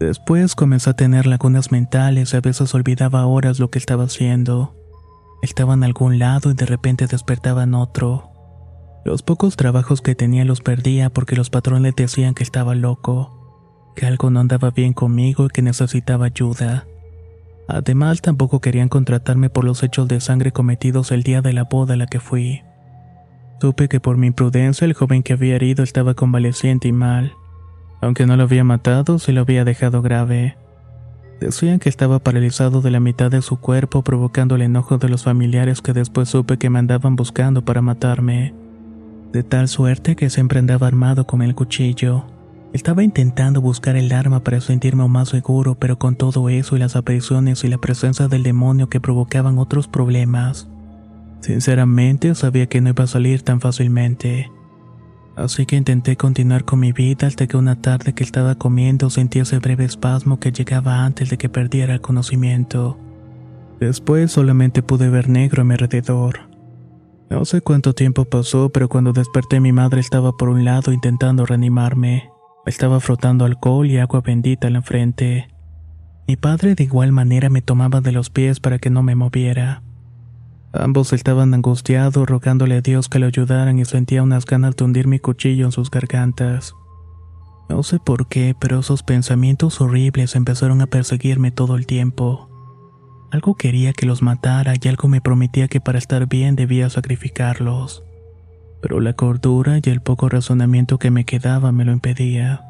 Después 0.00 0.56
comencé 0.56 0.90
a 0.90 0.94
tener 0.94 1.26
lagunas 1.26 1.70
mentales 1.70 2.34
y 2.34 2.36
a 2.36 2.40
veces 2.40 2.74
olvidaba 2.74 3.24
horas 3.26 3.60
lo 3.60 3.70
que 3.70 3.78
estaba 3.78 4.04
haciendo. 4.04 4.76
Estaba 5.40 5.74
en 5.74 5.84
algún 5.84 6.18
lado 6.18 6.50
y 6.50 6.54
de 6.54 6.66
repente 6.66 7.06
despertaba 7.06 7.62
en 7.62 7.74
otro. 7.74 8.30
Los 9.04 9.22
pocos 9.22 9.54
trabajos 9.54 10.02
que 10.02 10.16
tenía 10.16 10.44
los 10.44 10.60
perdía 10.60 11.08
porque 11.08 11.36
los 11.36 11.48
patrones 11.48 11.94
decían 11.94 12.34
que 12.34 12.42
estaba 12.42 12.74
loco, 12.74 13.92
que 13.94 14.06
algo 14.06 14.30
no 14.30 14.40
andaba 14.40 14.70
bien 14.70 14.92
conmigo 14.92 15.46
y 15.46 15.48
que 15.50 15.62
necesitaba 15.62 16.26
ayuda. 16.26 16.86
Además, 17.68 18.20
tampoco 18.20 18.60
querían 18.60 18.88
contratarme 18.88 19.48
por 19.48 19.64
los 19.64 19.84
hechos 19.84 20.08
de 20.08 20.20
sangre 20.20 20.50
cometidos 20.50 21.12
el 21.12 21.22
día 21.22 21.40
de 21.40 21.52
la 21.52 21.64
boda 21.64 21.94
a 21.94 21.96
la 21.96 22.06
que 22.06 22.18
fui. 22.18 22.62
Supe 23.62 23.88
que 23.88 24.00
por 24.00 24.16
mi 24.16 24.26
imprudencia 24.26 24.86
el 24.86 24.92
joven 24.92 25.22
que 25.22 25.34
había 25.34 25.54
herido 25.54 25.84
estaba 25.84 26.14
convaleciente 26.14 26.88
y 26.88 26.92
mal. 26.92 27.34
Aunque 28.00 28.26
no 28.26 28.36
lo 28.36 28.42
había 28.42 28.64
matado, 28.64 29.20
se 29.20 29.30
lo 29.30 29.42
había 29.42 29.64
dejado 29.64 30.02
grave. 30.02 30.56
Decían 31.38 31.78
que 31.78 31.88
estaba 31.88 32.18
paralizado 32.18 32.80
de 32.80 32.90
la 32.90 32.98
mitad 32.98 33.30
de 33.30 33.40
su 33.40 33.60
cuerpo, 33.60 34.02
provocando 34.02 34.56
el 34.56 34.62
enojo 34.62 34.98
de 34.98 35.08
los 35.08 35.22
familiares 35.22 35.80
que 35.80 35.92
después 35.92 36.28
supe 36.28 36.58
que 36.58 36.70
me 36.70 36.80
andaban 36.80 37.14
buscando 37.14 37.64
para 37.64 37.82
matarme. 37.82 38.52
De 39.32 39.44
tal 39.44 39.68
suerte 39.68 40.16
que 40.16 40.28
siempre 40.28 40.58
andaba 40.58 40.88
armado 40.88 41.28
con 41.28 41.40
el 41.40 41.54
cuchillo. 41.54 42.24
Estaba 42.72 43.04
intentando 43.04 43.60
buscar 43.60 43.94
el 43.94 44.10
arma 44.10 44.42
para 44.42 44.60
sentirme 44.60 45.06
más 45.06 45.28
seguro, 45.28 45.76
pero 45.76 46.00
con 46.00 46.16
todo 46.16 46.48
eso 46.48 46.74
y 46.74 46.80
las 46.80 46.96
apariciones 46.96 47.62
y 47.62 47.68
la 47.68 47.78
presencia 47.78 48.26
del 48.26 48.42
demonio 48.42 48.88
que 48.88 48.98
provocaban 48.98 49.58
otros 49.58 49.86
problemas, 49.86 50.66
Sinceramente 51.42 52.34
sabía 52.36 52.66
que 52.66 52.80
no 52.80 52.90
iba 52.90 53.04
a 53.04 53.08
salir 53.08 53.42
tan 53.42 53.60
fácilmente. 53.60 54.50
Así 55.34 55.66
que 55.66 55.76
intenté 55.76 56.16
continuar 56.16 56.64
con 56.64 56.78
mi 56.78 56.92
vida 56.92 57.26
hasta 57.26 57.48
que 57.48 57.56
una 57.56 57.80
tarde 57.80 58.14
que 58.14 58.22
estaba 58.22 58.54
comiendo 58.54 59.10
sentí 59.10 59.40
ese 59.40 59.58
breve 59.58 59.84
espasmo 59.84 60.38
que 60.38 60.52
llegaba 60.52 61.04
antes 61.04 61.30
de 61.30 61.38
que 61.38 61.48
perdiera 61.48 61.94
el 61.94 62.00
conocimiento. 62.00 62.96
Después 63.80 64.30
solamente 64.30 64.82
pude 64.82 65.10
ver 65.10 65.28
negro 65.28 65.62
a 65.62 65.64
mi 65.64 65.74
alrededor. 65.74 66.48
No 67.28 67.44
sé 67.44 67.60
cuánto 67.60 67.92
tiempo 67.92 68.24
pasó, 68.24 68.68
pero 68.68 68.88
cuando 68.88 69.12
desperté 69.12 69.58
mi 69.58 69.72
madre 69.72 70.00
estaba 70.00 70.32
por 70.32 70.48
un 70.48 70.64
lado 70.64 70.92
intentando 70.92 71.44
reanimarme. 71.44 72.30
Estaba 72.66 73.00
frotando 73.00 73.44
alcohol 73.44 73.86
y 73.86 73.98
agua 73.98 74.20
bendita 74.20 74.68
en 74.68 74.74
la 74.74 74.82
frente. 74.82 75.48
Mi 76.28 76.36
padre 76.36 76.76
de 76.76 76.84
igual 76.84 77.10
manera 77.10 77.48
me 77.48 77.62
tomaba 77.62 78.00
de 78.00 78.12
los 78.12 78.30
pies 78.30 78.60
para 78.60 78.78
que 78.78 78.90
no 78.90 79.02
me 79.02 79.16
moviera. 79.16 79.82
Ambos 80.72 81.12
estaban 81.12 81.52
angustiados, 81.52 82.26
rogándole 82.26 82.76
a 82.76 82.80
Dios 82.80 83.10
que 83.10 83.18
lo 83.18 83.26
ayudaran 83.26 83.78
y 83.78 83.84
sentía 83.84 84.22
unas 84.22 84.46
ganas 84.46 84.74
de 84.74 84.84
hundir 84.84 85.06
mi 85.06 85.18
cuchillo 85.18 85.66
en 85.66 85.72
sus 85.72 85.90
gargantas. 85.90 86.74
No 87.68 87.82
sé 87.82 87.98
por 87.98 88.28
qué, 88.28 88.56
pero 88.58 88.80
esos 88.80 89.02
pensamientos 89.02 89.80
horribles 89.80 90.34
empezaron 90.34 90.80
a 90.80 90.86
perseguirme 90.86 91.50
todo 91.50 91.76
el 91.76 91.86
tiempo. 91.86 92.48
Algo 93.30 93.54
quería 93.54 93.92
que 93.92 94.06
los 94.06 94.22
matara 94.22 94.74
y 94.80 94.88
algo 94.88 95.08
me 95.08 95.20
prometía 95.20 95.68
que 95.68 95.80
para 95.80 95.98
estar 95.98 96.26
bien 96.26 96.56
debía 96.56 96.88
sacrificarlos. 96.88 98.02
Pero 98.80 99.00
la 99.00 99.12
cordura 99.12 99.78
y 99.82 99.90
el 99.90 100.00
poco 100.00 100.28
razonamiento 100.28 100.98
que 100.98 101.10
me 101.10 101.24
quedaba 101.24 101.70
me 101.70 101.84
lo 101.84 101.92
impedía. 101.92 102.62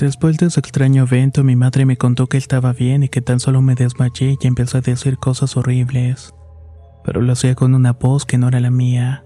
Después 0.00 0.36
de 0.38 0.46
ese 0.46 0.58
extraño 0.58 1.04
evento, 1.04 1.44
mi 1.44 1.54
madre 1.54 1.86
me 1.86 1.96
contó 1.96 2.26
que 2.26 2.38
estaba 2.38 2.72
bien 2.72 3.04
y 3.04 3.08
que 3.08 3.20
tan 3.20 3.38
solo 3.38 3.62
me 3.62 3.76
desmayé 3.76 4.36
y 4.40 4.46
empecé 4.46 4.78
a 4.78 4.80
decir 4.80 5.16
cosas 5.16 5.56
horribles 5.56 6.34
pero 7.04 7.20
lo 7.20 7.32
hacía 7.32 7.54
con 7.54 7.74
una 7.74 7.92
voz 7.92 8.24
que 8.24 8.38
no 8.38 8.48
era 8.48 8.60
la 8.60 8.70
mía. 8.70 9.24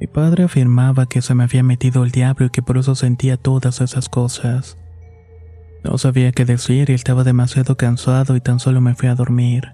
Mi 0.00 0.06
padre 0.06 0.44
afirmaba 0.44 1.06
que 1.06 1.22
se 1.22 1.34
me 1.34 1.44
había 1.44 1.62
metido 1.62 2.04
el 2.04 2.10
diablo 2.10 2.46
y 2.46 2.50
que 2.50 2.62
por 2.62 2.76
eso 2.76 2.94
sentía 2.94 3.36
todas 3.36 3.80
esas 3.80 4.08
cosas. 4.08 4.76
No 5.84 5.96
sabía 5.98 6.32
qué 6.32 6.44
decir 6.44 6.90
y 6.90 6.94
estaba 6.94 7.24
demasiado 7.24 7.76
cansado 7.76 8.36
y 8.36 8.40
tan 8.40 8.58
solo 8.58 8.80
me 8.80 8.94
fui 8.94 9.08
a 9.08 9.14
dormir. 9.14 9.72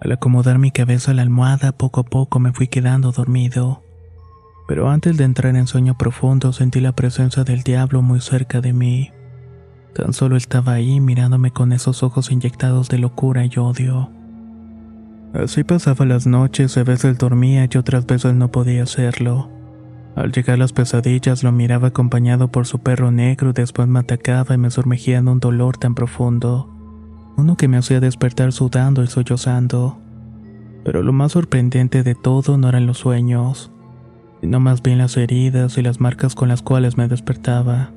Al 0.00 0.12
acomodar 0.12 0.58
mi 0.58 0.70
cabeza 0.70 1.10
a 1.10 1.14
la 1.14 1.22
almohada, 1.22 1.72
poco 1.72 2.00
a 2.00 2.04
poco 2.04 2.38
me 2.38 2.52
fui 2.52 2.68
quedando 2.68 3.12
dormido. 3.12 3.82
Pero 4.68 4.90
antes 4.90 5.16
de 5.16 5.24
entrar 5.24 5.56
en 5.56 5.66
sueño 5.66 5.96
profundo 5.96 6.52
sentí 6.52 6.80
la 6.80 6.92
presencia 6.92 7.44
del 7.44 7.62
diablo 7.62 8.02
muy 8.02 8.20
cerca 8.20 8.60
de 8.60 8.72
mí. 8.72 9.10
Tan 9.94 10.12
solo 10.12 10.36
estaba 10.36 10.72
ahí 10.72 11.00
mirándome 11.00 11.50
con 11.50 11.72
esos 11.72 12.02
ojos 12.02 12.30
inyectados 12.30 12.90
de 12.90 12.98
locura 12.98 13.46
y 13.46 13.58
odio. 13.58 14.10
Así 15.32 15.64
pasaba 15.64 16.06
las 16.06 16.26
noches, 16.26 16.76
a 16.76 16.84
veces 16.84 17.18
dormía 17.18 17.68
y 17.70 17.76
otras 17.76 18.06
veces 18.06 18.34
no 18.34 18.50
podía 18.50 18.84
hacerlo. 18.84 19.50
Al 20.14 20.32
llegar 20.32 20.58
las 20.58 20.72
pesadillas 20.72 21.42
lo 21.42 21.52
miraba 21.52 21.88
acompañado 21.88 22.48
por 22.48 22.66
su 22.66 22.78
perro 22.78 23.10
negro 23.10 23.50
y 23.50 23.52
después 23.52 23.86
me 23.86 23.98
atacaba 23.98 24.54
y 24.54 24.58
me 24.58 24.70
sumergía 24.70 25.18
en 25.18 25.28
un 25.28 25.40
dolor 25.40 25.76
tan 25.76 25.94
profundo, 25.94 26.72
uno 27.36 27.56
que 27.56 27.68
me 27.68 27.76
hacía 27.76 28.00
despertar 28.00 28.52
sudando 28.52 29.02
y 29.02 29.08
sollozando. 29.08 29.98
Pero 30.84 31.02
lo 31.02 31.12
más 31.12 31.32
sorprendente 31.32 32.02
de 32.02 32.14
todo 32.14 32.56
no 32.56 32.70
eran 32.70 32.86
los 32.86 32.96
sueños, 32.96 33.70
sino 34.40 34.58
más 34.58 34.82
bien 34.82 34.96
las 34.96 35.18
heridas 35.18 35.76
y 35.76 35.82
las 35.82 36.00
marcas 36.00 36.34
con 36.34 36.48
las 36.48 36.62
cuales 36.62 36.96
me 36.96 37.08
despertaba. 37.08 37.90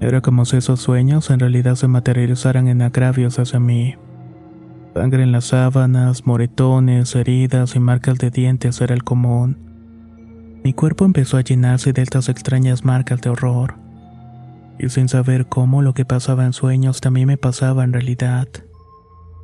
Era 0.00 0.20
como 0.20 0.44
si 0.44 0.58
esos 0.58 0.80
sueños 0.80 1.30
en 1.30 1.40
realidad 1.40 1.74
se 1.74 1.88
materializaran 1.88 2.68
en 2.68 2.82
agravios 2.82 3.40
hacia 3.40 3.58
mí. 3.58 3.96
Sangre 4.94 5.24
en 5.24 5.32
las 5.32 5.46
sábanas, 5.46 6.24
moretones, 6.24 7.16
heridas 7.16 7.74
y 7.74 7.80
marcas 7.80 8.16
de 8.18 8.30
dientes 8.30 8.80
era 8.80 8.94
el 8.94 9.02
común. 9.02 9.58
Mi 10.62 10.72
cuerpo 10.72 11.04
empezó 11.04 11.36
a 11.36 11.40
llenarse 11.40 11.92
de 11.92 12.00
estas 12.00 12.28
extrañas 12.28 12.84
marcas 12.84 13.20
de 13.20 13.30
horror. 13.30 13.74
Y 14.78 14.90
sin 14.90 15.08
saber 15.08 15.46
cómo 15.46 15.82
lo 15.82 15.94
que 15.94 16.04
pasaba 16.04 16.44
en 16.44 16.52
sueños 16.52 17.00
también 17.00 17.26
me 17.26 17.36
pasaba 17.36 17.82
en 17.82 17.92
realidad. 17.92 18.46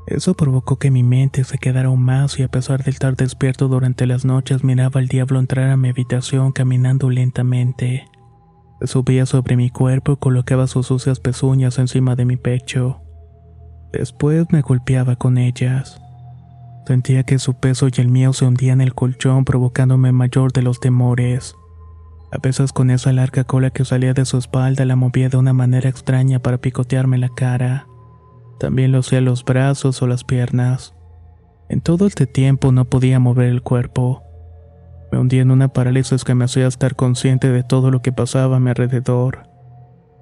Eso 0.07 0.35
provocó 0.35 0.79
que 0.79 0.93
mi 0.93 1.03
mente 1.03 1.43
se 1.43 1.59
quedara 1.59 1.89
aún 1.89 2.03
más 2.03 2.39
y 2.39 2.45
a 2.45 2.49
pesar 2.49 2.85
de 2.85 2.93
estar 2.93 3.17
despierto 3.17 3.67
durante 3.67 4.07
las 4.07 4.25
noches 4.25 4.63
miraba 4.63 5.01
al 5.01 5.09
diablo 5.09 5.41
entrar 5.41 5.71
a 5.71 5.77
mi 5.77 5.89
habitación 5.89 6.53
caminando 6.53 7.11
lentamente. 7.11 8.05
Subía 8.83 9.27
sobre 9.27 9.57
mi 9.57 9.71
cuerpo 9.71 10.13
y 10.13 10.17
colocaba 10.17 10.69
sus 10.69 10.87
sucias 10.87 11.19
pezuñas 11.19 11.81
encima 11.81 12.15
de 12.15 12.25
mi 12.25 12.37
pecho. 12.37 13.01
Después 13.93 14.47
me 14.51 14.61
golpeaba 14.63 15.17
con 15.17 15.39
ellas. 15.39 16.01
Sentía 16.87 17.23
que 17.25 17.39
su 17.39 17.55
peso 17.55 17.89
y 17.89 18.01
el 18.01 18.09
mío 18.09 18.33
se 18.33 18.45
hundían 18.45 18.81
en 18.81 18.89
el 18.89 18.95
colchón 18.95 19.45
provocándome 19.45 20.13
mayor 20.13 20.53
de 20.53 20.63
los 20.63 20.81
temores. 20.81 21.55
A 22.33 22.39
veces 22.39 22.73
con 22.73 22.91
esa 22.91 23.13
larga 23.13 23.45
cola 23.45 23.71
que 23.71 23.85
salía 23.85 24.15
de 24.15 24.25
su 24.25 24.39
espalda 24.39 24.85
la 24.85 24.97
movía 24.97 25.29
de 25.29 25.37
una 25.37 25.53
manera 25.53 25.89
extraña 25.89 26.39
para 26.39 26.59
picotearme 26.59 27.19
la 27.19 27.29
cara. 27.29 27.87
También 28.61 28.93
lo 28.93 28.99
hacía 28.99 29.21
los 29.21 29.45
brazos 29.45 30.01
o 30.03 30.07
las 30.07 30.23
piernas. 30.23 30.95
En 31.69 31.81
todo 31.81 32.07
este 32.07 32.27
tiempo 32.27 32.73
no 32.73 32.85
podía 32.85 33.19
mover 33.19 33.49
el 33.49 33.63
cuerpo. 33.63 34.23
Me 35.11 35.19
hundía 35.19 35.43
en 35.43 35.51
una 35.51 35.69
parálisis 35.69 36.25
que 36.25 36.35
me 36.35 36.45
hacía 36.45 36.69
estar 36.69 36.95
consciente 36.95 37.49
de 37.49 37.65
todo 37.65 37.91
lo 37.91 38.01
que 38.01 38.13
pasaba 38.13 38.57
a 38.57 38.61
mi 38.61 38.71
alrededor. 38.71 39.50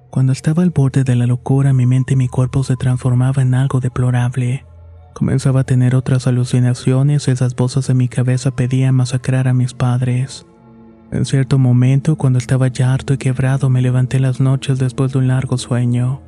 Cuando 0.09 0.33
estaba 0.33 0.63
al 0.63 0.71
borde 0.71 1.03
de 1.03 1.15
la 1.15 1.27
locura, 1.27 1.71
mi 1.71 1.85
mente 1.85 2.13
y 2.13 2.17
mi 2.17 2.27
cuerpo 2.27 2.63
se 2.63 2.75
transformaba 2.75 3.43
en 3.43 3.53
algo 3.53 3.79
deplorable. 3.79 4.65
Comenzaba 5.13 5.61
a 5.61 5.63
tener 5.65 5.95
otras 5.95 6.25
alucinaciones 6.25 7.27
esas 7.27 7.55
voces 7.55 7.89
en 7.89 7.97
mi 7.97 8.07
cabeza 8.07 8.51
pedían 8.51 8.95
masacrar 8.95 9.47
a 9.47 9.53
mis 9.53 9.73
padres. 9.73 10.47
En 11.11 11.25
cierto 11.25 11.59
momento, 11.59 12.15
cuando 12.15 12.39
estaba 12.39 12.69
ya 12.69 12.93
harto 12.93 13.13
y 13.13 13.17
quebrado, 13.17 13.69
me 13.69 13.81
levanté 13.81 14.19
las 14.19 14.39
noches 14.39 14.79
después 14.79 15.11
de 15.11 15.19
un 15.19 15.27
largo 15.27 15.57
sueño. 15.57 16.21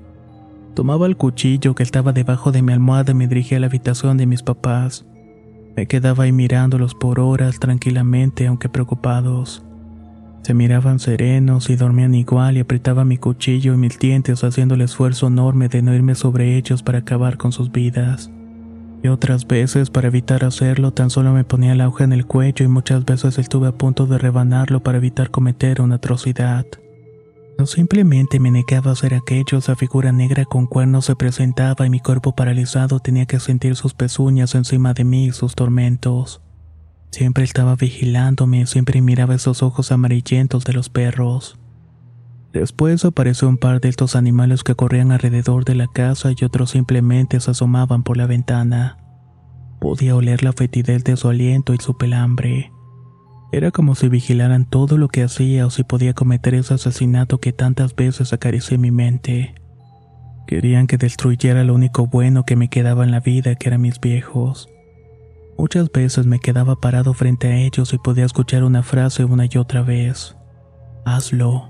Tomaba 0.76 1.08
el 1.08 1.17
cuchillo 1.17 1.74
que 1.74 1.84
estaba 1.84 2.13
debajo 2.13 2.52
de 2.52 2.62
mi 2.62 2.74
almohada 2.74 3.12
y 3.12 3.15
me 3.15 3.28
dirigí 3.28 3.56
a 3.56 3.60
la 3.60 3.67
habitación 3.67 4.17
de 4.17 4.28
mis 4.28 4.44
papás. 4.44 5.06
Me 5.76 5.88
quedaba 5.88 6.26
ahí 6.26 6.32
mirándolos 6.32 6.94
por 6.94 7.20
horas 7.20 7.60
tranquilamente, 7.60 8.46
aunque 8.46 8.70
preocupados. 8.70 9.63
Se 10.43 10.56
miraban 10.56 10.99
serenos 10.99 11.69
y 11.69 11.75
dormían 11.75 12.15
igual 12.15 12.58
y 12.58 12.62
apretaba 12.62 13.06
mi 13.06 13.17
cuchillo 13.17 13.73
y 13.73 13.77
mis 13.77 13.99
dientes 13.99 14.43
haciendo 14.43 14.73
el 14.73 14.82
esfuerzo 14.82 15.27
enorme 15.27 15.69
de 15.69 15.84
no 15.84 15.93
irme 15.93 16.15
sobre 16.15 16.58
ellos 16.58 16.82
para 16.82 16.99
acabar 16.99 17.38
con 17.38 17.51
sus 17.51 17.71
vidas. 17.71 18.32
Y 19.04 19.08
otras 19.08 19.47
veces, 19.47 19.89
para 19.89 20.08
evitar 20.08 20.43
hacerlo, 20.43 20.91
tan 20.91 21.10
solo 21.10 21.34
me 21.34 21.43
ponía 21.43 21.75
la 21.75 21.88
hoja 21.88 22.04
en 22.04 22.13
el 22.13 22.25
cuello 22.25 22.65
y 22.65 22.67
muchas 22.67 23.06
veces 23.06 23.39
estuve 23.39 23.67
a 23.67 23.71
punto 23.71 24.06
de 24.06 24.17
rebanarlo 24.17 24.82
para 24.82 24.97
evitar 24.97 25.32
cometer 25.32 25.82
una 25.82 25.95
atrocidad. 25.95 26.65
No 27.58 27.65
simplemente 27.67 28.39
me 28.39 28.49
negaba 28.49 28.91
a 28.91 28.93
hacer 28.93 29.13
aquello, 29.13 29.58
esa 29.58 29.75
figura 29.75 30.12
negra 30.12 30.45
con 30.45 30.65
cuernos 30.65 31.06
se 31.06 31.15
presentaba 31.15 31.86
y 31.86 31.89
mi 31.89 31.99
cuerpo 31.99 32.36
paralizado 32.36 32.99
tenía 32.99 33.25
que 33.25 33.39
sentir 33.39 33.75
sus 33.75 33.93
pezuñas 33.93 34.56
encima 34.56 34.93
de 34.93 35.04
mí 35.04 35.25
y 35.25 35.32
sus 35.32 35.54
tormentos. 35.54 36.41
Siempre 37.12 37.43
estaba 37.43 37.76
vigilándome, 37.76 38.65
siempre 38.65 39.02
miraba 39.02 39.36
esos 39.36 39.63
ojos 39.63 39.91
amarillentos 39.91 40.63
de 40.63 40.74
los 40.74 40.89
perros. 40.89 41.60
Después 42.54 43.04
apareció 43.06 43.47
un 43.47 43.58
par 43.58 43.80
de 43.82 43.89
estos 43.89 44.15
animales 44.15 44.63
que 44.63 44.76
corrían 44.76 45.12
alrededor 45.12 45.65
de 45.65 45.76
la 45.76 45.88
casa 45.88 46.32
y 46.36 46.43
otros 46.43 46.71
simplemente 46.71 47.39
se 47.39 47.52
asomaban 47.52 48.04
por 48.04 48.17
la 48.17 48.28
ventana. 48.28 48.97
Podía 49.80 50.15
oler 50.15 50.43
la 50.43 50.54
fetidez 50.54 51.04
de 51.04 51.17
su 51.17 51.30
aliento 51.30 51.74
y 51.74 51.78
su 51.78 51.97
pelambre. 51.97 52.71
Era 53.52 53.71
como 53.71 53.95
si 53.95 54.08
vigilaran 54.08 54.65
todo 54.65 54.97
lo 54.97 55.10
que 55.10 55.24
hacía 55.24 55.65
o 55.65 55.69
si 55.69 55.84
podía 55.84 56.13
cometer 56.13 56.56
ese 56.56 56.74
asesinato 56.74 57.39
que 57.39 57.52
tantas 57.52 57.95
veces 57.95 58.32
acaricié 58.32 58.78
mi 58.78 58.91
mente. 58.91 59.56
Querían 60.47 60.88
que 60.88 60.97
destruyera 60.97 61.63
lo 61.65 61.74
único 61.74 62.08
bueno 62.08 62.45
que 62.45 62.56
me 62.56 62.69
quedaba 62.69 63.04
en 63.04 63.12
la 63.12 63.19
vida, 63.19 63.56
que 63.56 63.67
eran 63.67 63.82
mis 63.82 64.00
viejos. 64.00 64.69
Muchas 65.62 65.91
veces 65.91 66.26
me 66.26 66.39
quedaba 66.39 66.76
parado 66.76 67.13
frente 67.13 67.47
a 67.47 67.56
ellos 67.56 67.93
y 67.93 68.00
podía 68.00 68.26
escuchar 68.26 68.63
una 68.63 68.82
frase 68.82 69.26
una 69.26 69.45
y 69.45 69.60
otra 69.60 69.84
vez. 69.84 70.36
Hazlo. 71.06 71.69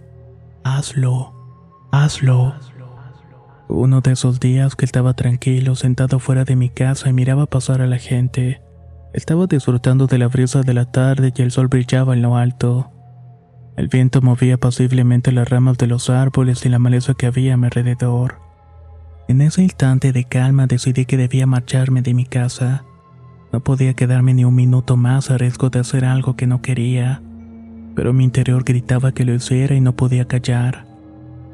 Hazlo, 0.63 1.33
hazlo. 1.91 2.55
Uno 3.67 3.99
de 3.99 4.13
esos 4.13 4.39
días 4.39 4.77
que 4.77 4.85
estaba 4.85 5.13
tranquilo, 5.13 5.75
sentado 5.75 6.19
fuera 6.19 6.45
de 6.45 6.55
mi 6.55 6.69
casa 6.69 7.09
y 7.09 7.13
miraba 7.13 7.47
pasar 7.47 7.81
a 7.81 7.85
la 7.85 7.97
gente. 7.97 8.61
Estaba 9.13 9.45
disfrutando 9.45 10.07
de 10.07 10.19
la 10.19 10.29
brisa 10.29 10.61
de 10.61 10.73
la 10.73 10.85
tarde 10.89 11.33
y 11.35 11.41
el 11.41 11.51
sol 11.51 11.67
brillaba 11.67 12.13
en 12.13 12.21
lo 12.21 12.37
alto. 12.37 12.89
El 13.75 13.89
viento 13.89 14.21
movía 14.21 14.57
pasiblemente 14.57 15.33
las 15.33 15.49
ramas 15.49 15.77
de 15.77 15.87
los 15.87 16.09
árboles 16.09 16.65
y 16.65 16.69
la 16.69 16.79
maleza 16.79 17.13
que 17.13 17.25
había 17.25 17.55
a 17.55 17.57
mi 17.57 17.65
alrededor. 17.65 18.39
En 19.27 19.41
ese 19.41 19.61
instante 19.63 20.13
de 20.13 20.23
calma 20.23 20.65
decidí 20.65 21.03
que 21.03 21.17
debía 21.17 21.45
marcharme 21.45 22.01
de 22.01 22.13
mi 22.13 22.23
casa. 22.23 22.85
No 23.51 23.59
podía 23.59 23.93
quedarme 23.93 24.33
ni 24.33 24.45
un 24.45 24.55
minuto 24.55 24.97
más 24.97 25.29
a 25.29 25.37
riesgo 25.37 25.69
de 25.69 25.79
hacer 25.79 26.05
algo 26.05 26.35
que 26.35 26.47
no 26.47 26.61
quería 26.61 27.21
pero 27.95 28.13
mi 28.13 28.23
interior 28.23 28.63
gritaba 28.63 29.11
que 29.11 29.25
lo 29.25 29.33
hiciera 29.33 29.75
y 29.75 29.81
no 29.81 29.95
podía 29.95 30.25
callar. 30.25 30.85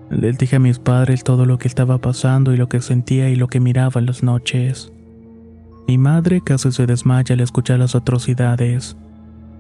Les 0.10 0.38
dije 0.38 0.58
a 0.58 0.60
mis 0.60 0.80
padres 0.80 1.24
todo 1.24 1.46
lo 1.46 1.58
que 1.58 1.68
estaba 1.68 1.98
pasando 1.98 2.54
y 2.54 2.58
lo 2.58 2.70
que 2.70 2.82
sentía 2.82 3.30
y 3.30 3.36
lo 3.36 3.48
que 3.48 3.60
miraba 3.60 4.02
las 4.02 4.24
noches. 4.24 4.92
Mi 5.88 5.98
madre 5.98 6.42
casi 6.42 6.72
se 6.72 6.86
desmaya 6.86 7.34
al 7.34 7.42
escuchar 7.42 7.80
las 7.80 7.96
atrocidades. 7.96 8.98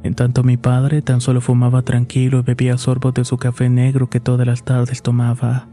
En 0.03 0.13
tanto 0.13 0.43
mi 0.43 0.57
padre 0.57 1.01
tan 1.01 1.21
solo 1.21 1.41
fumaba 1.41 1.81
tranquilo 1.81 2.39
y 2.39 2.43
bebía 2.43 2.77
sorbos 2.77 3.13
de 3.13 3.25
su 3.25 3.37
café 3.37 3.69
negro 3.69 4.09
que 4.09 4.19
todas 4.19 4.45
las 4.45 4.63
tardes 4.63 5.01
tomaba. 5.01 5.67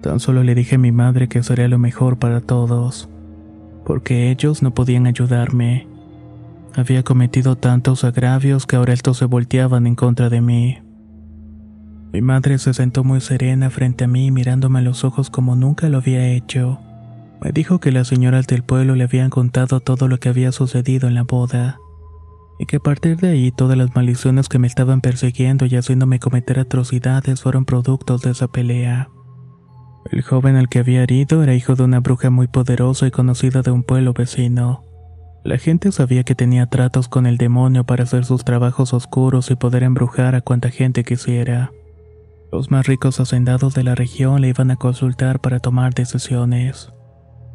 Tan 0.00 0.20
solo 0.20 0.44
le 0.44 0.54
dije 0.54 0.76
a 0.76 0.78
mi 0.78 0.92
madre 0.92 1.28
que 1.28 1.42
sería 1.42 1.68
lo 1.68 1.78
mejor 1.78 2.18
para 2.18 2.40
todos, 2.40 3.08
porque 3.86 4.32
ellos 4.32 4.62
no 4.62 4.74
podían 4.74 5.06
ayudarme. 5.06 5.86
Había 6.74 7.04
cometido 7.04 7.56
tantos 7.56 8.02
agravios 8.02 8.66
que 8.66 8.74
ahora 8.74 8.92
estos 8.92 9.18
se 9.18 9.26
volteaban 9.26 9.86
en 9.86 9.94
contra 9.94 10.28
de 10.28 10.40
mí. 10.40 10.78
Mi 12.12 12.20
madre 12.20 12.58
se 12.58 12.74
sentó 12.74 13.04
muy 13.04 13.20
serena 13.20 13.70
frente 13.70 14.04
a 14.04 14.08
mí 14.08 14.32
mirándome 14.32 14.80
a 14.80 14.82
los 14.82 15.04
ojos 15.04 15.30
como 15.30 15.54
nunca 15.54 15.88
lo 15.88 15.98
había 15.98 16.26
hecho. 16.26 16.80
Me 17.40 17.52
dijo 17.52 17.78
que 17.78 17.92
las 17.92 18.08
señoras 18.08 18.48
del 18.48 18.64
pueblo 18.64 18.96
le 18.96 19.04
habían 19.04 19.30
contado 19.30 19.78
todo 19.78 20.08
lo 20.08 20.18
que 20.18 20.30
había 20.30 20.50
sucedido 20.50 21.06
en 21.06 21.14
la 21.14 21.22
boda, 21.22 21.78
y 22.58 22.66
que 22.66 22.76
a 22.76 22.80
partir 22.80 23.18
de 23.18 23.28
ahí 23.28 23.52
todas 23.52 23.78
las 23.78 23.94
maldiciones 23.94 24.48
que 24.48 24.58
me 24.58 24.66
estaban 24.66 25.00
persiguiendo 25.00 25.66
y 25.66 25.76
haciéndome 25.76 26.18
cometer 26.18 26.58
atrocidades 26.58 27.42
fueron 27.42 27.64
productos 27.64 28.22
de 28.22 28.30
esa 28.30 28.48
pelea. 28.48 29.10
El 30.10 30.22
joven 30.22 30.56
al 30.56 30.68
que 30.68 30.78
había 30.78 31.02
herido 31.02 31.42
era 31.42 31.54
hijo 31.54 31.74
de 31.74 31.82
una 31.82 32.00
bruja 32.00 32.30
muy 32.30 32.46
poderosa 32.46 33.06
y 33.06 33.10
conocida 33.10 33.62
de 33.62 33.70
un 33.70 33.82
pueblo 33.82 34.12
vecino. 34.12 34.84
La 35.44 35.58
gente 35.58 35.92
sabía 35.92 36.24
que 36.24 36.34
tenía 36.34 36.66
tratos 36.66 37.08
con 37.08 37.26
el 37.26 37.38
demonio 37.38 37.84
para 37.84 38.04
hacer 38.04 38.24
sus 38.24 38.44
trabajos 38.44 38.92
oscuros 38.92 39.50
y 39.50 39.56
poder 39.56 39.82
embrujar 39.82 40.34
a 40.34 40.40
cuanta 40.40 40.70
gente 40.70 41.04
quisiera. 41.04 41.72
Los 42.52 42.70
más 42.70 42.86
ricos 42.86 43.20
hacendados 43.20 43.74
de 43.74 43.84
la 43.84 43.94
región 43.94 44.40
le 44.40 44.48
iban 44.48 44.70
a 44.70 44.76
consultar 44.76 45.40
para 45.40 45.60
tomar 45.60 45.94
decisiones. 45.94 46.92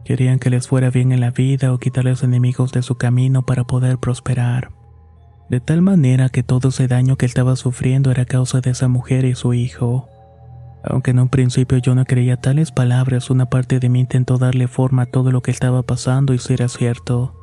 Querían 0.05 0.39
que 0.39 0.49
les 0.49 0.67
fuera 0.67 0.89
bien 0.89 1.11
en 1.11 1.19
la 1.19 1.31
vida 1.31 1.73
o 1.73 1.79
quitarles 1.79 2.23
enemigos 2.23 2.71
de 2.71 2.81
su 2.81 2.95
camino 2.95 3.45
para 3.45 3.63
poder 3.63 3.97
prosperar. 3.97 4.71
De 5.49 5.59
tal 5.59 5.81
manera 5.81 6.29
que 6.29 6.43
todo 6.43 6.69
ese 6.69 6.87
daño 6.87 7.17
que 7.17 7.25
estaba 7.25 7.55
sufriendo 7.55 8.11
era 8.11 8.25
causa 8.25 8.61
de 8.61 8.71
esa 8.71 8.87
mujer 8.87 9.25
y 9.25 9.35
su 9.35 9.53
hijo. 9.53 10.07
Aunque 10.83 11.11
en 11.11 11.19
un 11.19 11.29
principio 11.29 11.77
yo 11.77 11.93
no 11.93 12.05
creía 12.05 12.37
tales 12.37 12.71
palabras, 12.71 13.29
una 13.29 13.45
parte 13.45 13.79
de 13.79 13.89
mí 13.89 14.01
intentó 14.01 14.37
darle 14.37 14.67
forma 14.67 15.03
a 15.03 15.05
todo 15.05 15.31
lo 15.31 15.41
que 15.41 15.51
estaba 15.51 15.83
pasando 15.83 16.33
y 16.33 16.39
si 16.39 16.53
era 16.53 16.67
cierto. 16.67 17.35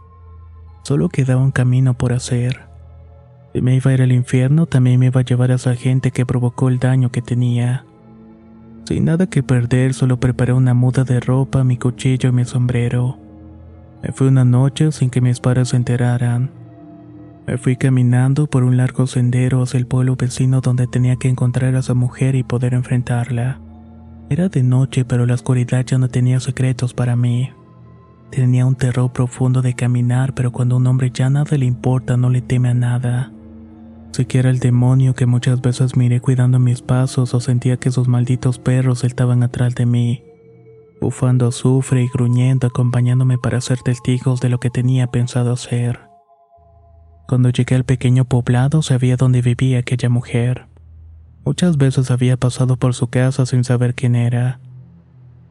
Solo 0.83 1.09
quedaba 1.09 1.43
un 1.43 1.53
camino 1.53 1.95
por 1.95 2.13
hacer. 2.13 2.63
Si 3.53 3.63
me 3.63 3.77
iba 3.77 3.91
a 3.91 3.95
ir 3.95 4.03
al 4.03 4.13
infierno, 4.13 4.67
también 4.67 4.99
me 4.99 5.07
iba 5.07 5.21
a 5.21 5.25
llevar 5.25 5.53
a 5.53 5.55
esa 5.55 5.75
gente 5.75 6.11
que 6.11 6.27
provocó 6.27 6.69
el 6.69 6.79
daño 6.79 7.11
que 7.11 7.23
tenía. 7.23 7.85
Sin 8.85 9.05
nada 9.05 9.27
que 9.27 9.43
perder, 9.43 9.95
solo 9.95 10.19
preparé 10.19 10.53
una 10.53 10.75
muda 10.75 11.05
de 11.05 11.21
ropa, 11.21 11.63
mi 11.63 11.77
cuchillo 11.77 12.31
y 12.31 12.33
mi 12.33 12.45
sombrero. 12.45 13.19
Me 14.03 14.13
fui 14.13 14.29
una 14.29 14.45
noche 14.45 14.93
sin 14.93 15.11
que 15.11 15.21
mis 15.21 15.41
padres 15.41 15.69
se 15.69 15.77
enteraran. 15.77 16.51
Me 17.49 17.57
fui 17.57 17.77
caminando 17.77 18.47
por 18.47 18.63
un 18.63 18.77
largo 18.77 19.07
sendero 19.07 19.63
hacia 19.63 19.79
el 19.79 19.87
pueblo 19.87 20.17
vecino 20.17 20.61
donde 20.61 20.87
tenía 20.87 21.17
que 21.17 21.31
encontrar 21.31 21.75
a 21.75 21.79
esa 21.79 21.95
mujer 21.95 22.35
y 22.35 22.43
poder 22.43 22.75
enfrentarla. 22.75 23.59
Era 24.29 24.51
de 24.51 24.63
noche, 24.63 25.07
pero 25.07 25.25
la 25.25 25.33
oscuridad 25.33 25.83
ya 25.87 25.97
no 25.97 26.11
tenía 26.11 26.41
secretos 26.41 26.93
para 26.93 27.17
mí. 27.17 27.51
Tenía 28.31 28.67
un 28.67 28.75
terror 28.75 29.11
profundo 29.15 29.63
de 29.63 29.73
caminar, 29.73 30.35
pero 30.35 30.53
cuando 30.53 30.75
a 30.75 30.79
un 30.79 30.89
hombre 30.89 31.11
ya 31.11 31.31
nada 31.31 31.57
le 31.57 31.65
importa, 31.65 32.19
no 32.19 32.29
le 32.29 32.43
teme 32.43 32.69
a 32.69 32.75
nada. 32.75 33.33
Siquiera 34.13 34.51
el 34.51 34.59
demonio 34.59 35.15
que 35.15 35.25
muchas 35.25 35.63
veces 35.63 35.97
miré 35.97 36.21
cuidando 36.21 36.59
mis 36.59 36.83
pasos 36.83 37.33
o 37.33 37.41
sentía 37.41 37.79
que 37.79 37.89
esos 37.89 38.09
malditos 38.09 38.59
perros 38.59 39.05
estaban 39.05 39.43
atrás 39.43 39.75
de 39.75 39.87
mí, 39.87 40.23
bufando 41.01 41.47
azufre 41.47 42.03
y 42.03 42.09
gruñendo 42.13 42.67
acompañándome 42.67 43.39
para 43.39 43.63
ser 43.63 43.79
testigos 43.79 44.43
de 44.43 44.51
lo 44.51 44.61
que 44.61 44.69
tenía 44.69 45.07
pensado 45.07 45.51
hacer. 45.51 46.08
Cuando 47.29 47.51
llegué 47.51 47.77
al 47.77 47.85
pequeño 47.85 48.25
poblado 48.25 48.83
sabía 48.83 49.17
dónde 49.17 49.43
vivía 49.43 49.79
aquella 49.79 50.09
mujer. 50.09 50.67
Muchas 51.45 51.77
veces 51.77 52.11
había 52.11 52.37
pasado 52.37 52.77
por 52.77 52.95
su 52.95 53.07
casa 53.07 53.47
sin 53.47 53.63
saber 53.63 53.95
quién 53.95 54.17
era 54.17 54.59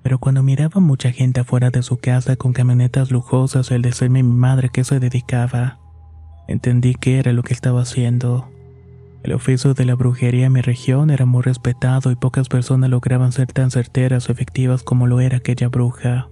pero 0.08 0.20
cuando 0.20 0.42
miraba 0.42 0.80
mucha 0.80 1.12
gente 1.12 1.42
afuera 1.42 1.70
de 1.70 1.84
su 1.84 1.98
casa 1.98 2.38
con 2.38 2.54
camionetas 2.54 3.12
lujosas 3.12 3.72
el 3.72 3.82
decirme 3.82 4.24
mi 4.24 4.32
madre 4.32 4.70
que 4.70 4.86
se 4.86 5.02
dedicaba, 5.02 5.80
entendí 6.48 6.96
que 6.96 7.20
era 7.20 7.34
lo 7.34 7.44
que 7.44 7.54
estaba 7.54 7.82
haciendo. 7.82 8.48
El 9.24 9.34
oficio 9.34 9.74
de 9.74 9.84
la 9.84 9.96
brujería 9.96 10.46
en 10.46 10.54
mi 10.54 10.62
región 10.62 11.10
era 11.10 11.26
muy 11.26 11.42
respetado 11.42 12.10
y 12.10 12.16
pocas 12.16 12.48
personas 12.48 12.90
lograban 12.90 13.34
ser 13.34 13.52
tan 13.52 13.70
certeras 13.70 14.30
o 14.30 14.32
efectivas 14.32 14.82
como 14.82 15.08
lo 15.08 15.20
era 15.20 15.40
aquella 15.40 15.68
bruja. 15.68 16.30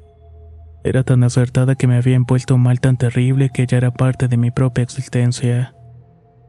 Era 0.85 1.03
tan 1.03 1.25
acertada 1.25 1.75
que 1.75 1.87
me 1.87 1.97
había 1.97 2.17
un 2.17 2.61
mal 2.61 2.79
tan 2.79 2.95
terrible 2.95 3.49
que 3.49 3.67
ya 3.67 3.75
era 3.75 3.91
parte 3.91 4.29
de 4.29 4.37
mi 4.37 4.51
propia 4.51 4.83
existencia. 4.83 5.75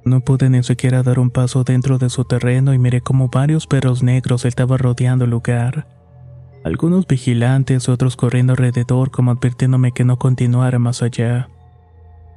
No 0.05 0.21
pude 0.21 0.49
ni 0.49 0.63
siquiera 0.63 1.03
dar 1.03 1.19
un 1.19 1.31
paso 1.31 1.65
dentro 1.65 1.99
de 1.99 2.09
su 2.11 2.25
terreno 2.25 2.73
y 2.73 2.79
miré 2.79 3.01
como 3.01 3.29
varios 3.29 3.67
perros 3.67 4.05
negros 4.05 4.45
estaban 4.45 4.79
rodeando 4.79 5.25
el 5.25 5.33
lugar 5.33 5.89
algunos 6.67 7.07
vigilantes, 7.07 7.89
otros 7.89 8.17
corriendo 8.17 8.55
alrededor 8.55 9.13
como 9.13 9.31
advirtiéndome 9.31 9.93
que 9.93 10.05
no 10.05 10.19
continuara 10.19 10.81
más 10.81 11.01
allá. 11.01 11.49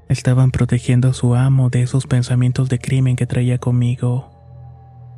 Estaban 0.08 0.52
protegiendo 0.52 1.10
a 1.10 1.14
su 1.14 1.34
amo 1.34 1.72
de 1.72 1.82
esos 1.82 2.06
pensamientos 2.06 2.70
de 2.70 2.78
crimen 2.78 3.16
que 3.16 3.26
traía 3.26 3.58
conmigo. 3.58 4.30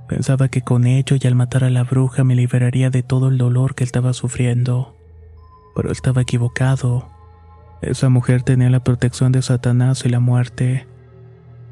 Pensaba 0.07 0.47
que 0.47 0.61
con 0.61 0.87
ello 0.87 1.17
y 1.21 1.27
al 1.27 1.35
matar 1.35 1.65
a 1.65 1.69
la 1.69 1.83
bruja 1.83 2.23
me 2.23 2.35
liberaría 2.35 2.89
de 2.89 3.03
todo 3.03 3.27
el 3.27 3.37
dolor 3.37 3.75
que 3.75 3.83
estaba 3.83 4.13
sufriendo. 4.13 4.95
Pero 5.75 5.91
estaba 5.91 6.21
equivocado. 6.21 7.07
Esa 7.81 8.09
mujer 8.09 8.43
tenía 8.43 8.69
la 8.69 8.83
protección 8.83 9.31
de 9.31 9.41
Satanás 9.41 10.05
y 10.05 10.09
la 10.09 10.19
muerte. 10.19 10.87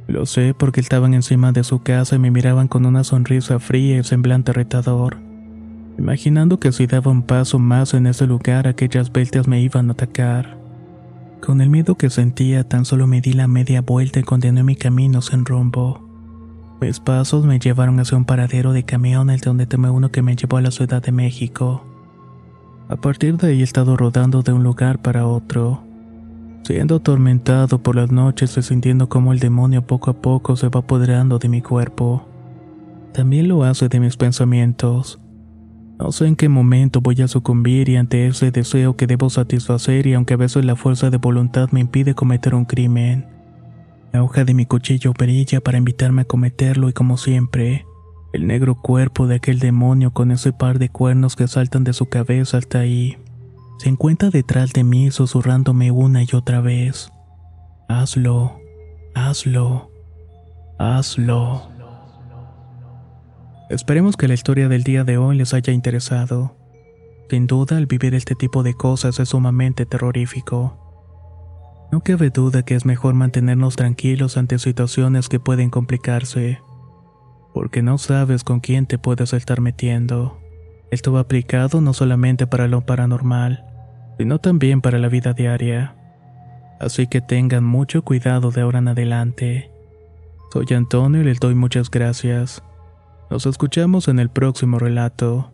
Lo 0.08 0.26
sé 0.26 0.54
porque 0.58 0.82
estaban 0.82 1.14
encima 1.14 1.52
de 1.52 1.64
su 1.64 1.84
casa 1.84 2.16
y 2.16 2.20
me 2.20 2.32
miraban 2.32 2.68
con 2.68 2.86
una 2.86 3.04
sonrisa 3.04 3.60
fría 3.60 3.98
y 3.98 4.04
semblante 4.04 4.54
retador 4.54 5.30
imaginando 6.00 6.60
que 6.60 6.72
si 6.72 6.88
daba 6.88 7.12
un 7.12 7.24
paso 7.24 7.60
más 7.60 7.94
en 7.94 8.08
ese 8.08 8.26
lugar 8.26 8.68
aquellas 8.68 9.12
bestias 9.12 9.48
me 9.48 9.62
iban 9.62 9.90
a 9.90 9.94
atacar. 9.94 10.58
Con 11.42 11.62
el 11.62 11.70
miedo 11.70 11.96
que 11.96 12.10
sentía, 12.10 12.64
tan 12.68 12.86
solo 12.86 13.06
me 13.06 13.22
di 13.22 13.34
la 13.34 13.48
media 13.48 13.82
vuelta 13.82 14.20
y 14.20 14.24
continué 14.24 14.64
mi 14.64 14.76
camino 14.76 15.22
sin 15.22 15.46
rumbo. 15.46 16.06
Mis 16.82 17.00
pasos 17.00 17.46
me 17.46 17.60
llevaron 17.60 18.00
hacia 18.00 18.18
un 18.18 18.26
paradero 18.26 18.72
de 18.72 18.84
camiones 18.84 19.42
donde 19.42 19.68
tomé 19.68 19.90
uno 19.90 20.12
que 20.12 20.22
me 20.22 20.36
llevó 20.36 20.58
a 20.58 20.62
la 20.62 20.72
Ciudad 20.72 21.02
de 21.02 21.12
México. 21.12 21.86
A 22.90 22.96
partir 22.96 23.38
de 23.38 23.50
ahí 23.50 23.62
he 23.62 23.64
estado 23.64 23.96
rodando 23.96 24.42
de 24.42 24.52
un 24.52 24.64
lugar 24.64 25.00
para 25.00 25.28
otro, 25.28 25.84
siendo 26.64 26.96
atormentado 26.96 27.84
por 27.84 27.96
las 27.96 28.12
noches 28.12 28.58
y 28.58 28.64
sintiendo 28.64 29.08
como 29.08 29.32
el 29.32 29.38
demonio 29.38 29.86
poco 29.86 30.10
a 30.10 30.20
poco 30.20 30.56
se 30.56 30.70
va 30.70 30.80
apoderando 30.80 31.38
de 31.38 31.50
mi 31.50 31.62
cuerpo. 31.62 32.26
También 33.14 33.48
lo 33.48 33.64
hace 33.64 33.90
de 33.90 34.00
mis 34.00 34.18
pensamientos. 34.18 35.20
No 36.00 36.12
sé 36.12 36.26
en 36.26 36.36
qué 36.36 36.50
momento 36.50 37.00
voy 37.00 37.22
a 37.22 37.28
sucumbir 37.28 37.90
y 37.90 37.96
ante 37.96 38.26
ese 38.26 38.50
deseo 38.50 38.96
que 38.96 39.06
debo 39.06 39.30
satisfacer 39.30 40.08
y 40.08 40.16
aunque 40.16 40.34
a 40.34 40.38
veces 40.38 40.66
la 40.66 40.76
fuerza 40.76 41.12
de 41.12 41.18
voluntad 41.18 41.70
me 41.72 41.82
impide 41.82 42.16
cometer 42.16 42.56
un 42.56 42.66
crimen. 42.66 43.28
La 44.12 44.24
hoja 44.24 44.46
de 44.46 44.56
mi 44.56 44.66
cuchillo 44.66 45.14
brilla 45.14 45.62
para 45.62 45.78
invitarme 45.78 46.24
a 46.24 46.26
cometerlo 46.26 46.90
y 46.90 46.94
como 46.94 47.18
siempre, 47.18 47.86
el 48.34 48.48
negro 48.48 48.76
cuerpo 48.76 49.28
de 49.28 49.36
aquel 49.36 49.60
demonio 49.60 50.12
con 50.12 50.32
ese 50.32 50.54
par 50.54 50.80
de 50.80 50.90
cuernos 50.90 51.36
que 51.36 51.48
saltan 51.48 51.84
de 51.84 51.94
su 51.94 52.08
cabeza 52.08 52.58
hasta 52.58 52.80
ahí, 52.80 53.18
se 53.80 53.90
encuentra 53.90 54.30
detrás 54.30 54.74
de 54.74 54.84
mí 54.84 55.10
susurrándome 55.10 55.92
una 55.92 56.24
y 56.24 56.28
otra 56.34 56.62
vez. 56.62 57.12
Hazlo, 57.88 58.60
hazlo, 59.16 59.90
hazlo. 60.78 61.70
Esperemos 63.70 64.18
que 64.18 64.28
la 64.28 64.34
historia 64.34 64.68
del 64.68 64.84
día 64.84 65.04
de 65.04 65.18
hoy 65.18 65.38
les 65.38 65.54
haya 65.54 65.72
interesado. 65.72 66.56
Sin 67.30 67.48
duda, 67.48 67.78
el 67.78 67.86
vivir 67.86 68.16
este 68.16 68.36
tipo 68.36 68.64
de 68.64 68.74
cosas 68.74 69.20
es 69.20 69.30
sumamente 69.30 69.86
terrorífico. 69.86 70.76
No 71.92 72.02
cabe 72.02 72.32
duda 72.32 72.64
que 72.64 72.76
es 72.76 72.86
mejor 72.86 73.14
mantenernos 73.14 73.76
tranquilos 73.76 74.38
ante 74.38 74.60
situaciones 74.60 75.30
que 75.30 75.40
pueden 75.40 75.70
complicarse, 75.70 76.60
porque 77.54 77.82
no 77.82 77.98
sabes 77.98 78.44
con 78.44 78.60
quién 78.60 78.86
te 78.86 78.98
puedes 78.98 79.34
estar 79.34 79.62
metiendo. 79.62 80.40
Esto 80.92 81.12
va 81.12 81.22
aplicado 81.22 81.82
no 81.82 81.94
solamente 81.94 82.48
para 82.48 82.68
lo 82.68 82.82
paranormal, 82.82 83.66
sino 84.18 84.40
también 84.40 84.82
para 84.82 85.00
la 85.00 85.10
vida 85.10 85.34
diaria. 85.34 85.96
Así 86.80 87.08
que 87.08 87.22
tengan 87.22 87.64
mucho 87.64 88.04
cuidado 88.04 88.52
de 88.52 88.62
ahora 88.62 88.80
en 88.80 88.88
adelante. 88.88 89.72
Soy 90.52 90.66
Antonio 90.76 91.22
y 91.22 91.26
les 91.26 91.40
doy 91.40 91.54
muchas 91.54 91.92
gracias. 91.92 92.64
Nos 93.30 93.46
escuchamos 93.46 94.08
en 94.08 94.20
el 94.20 94.30
próximo 94.30 94.80
relato. 94.80 95.54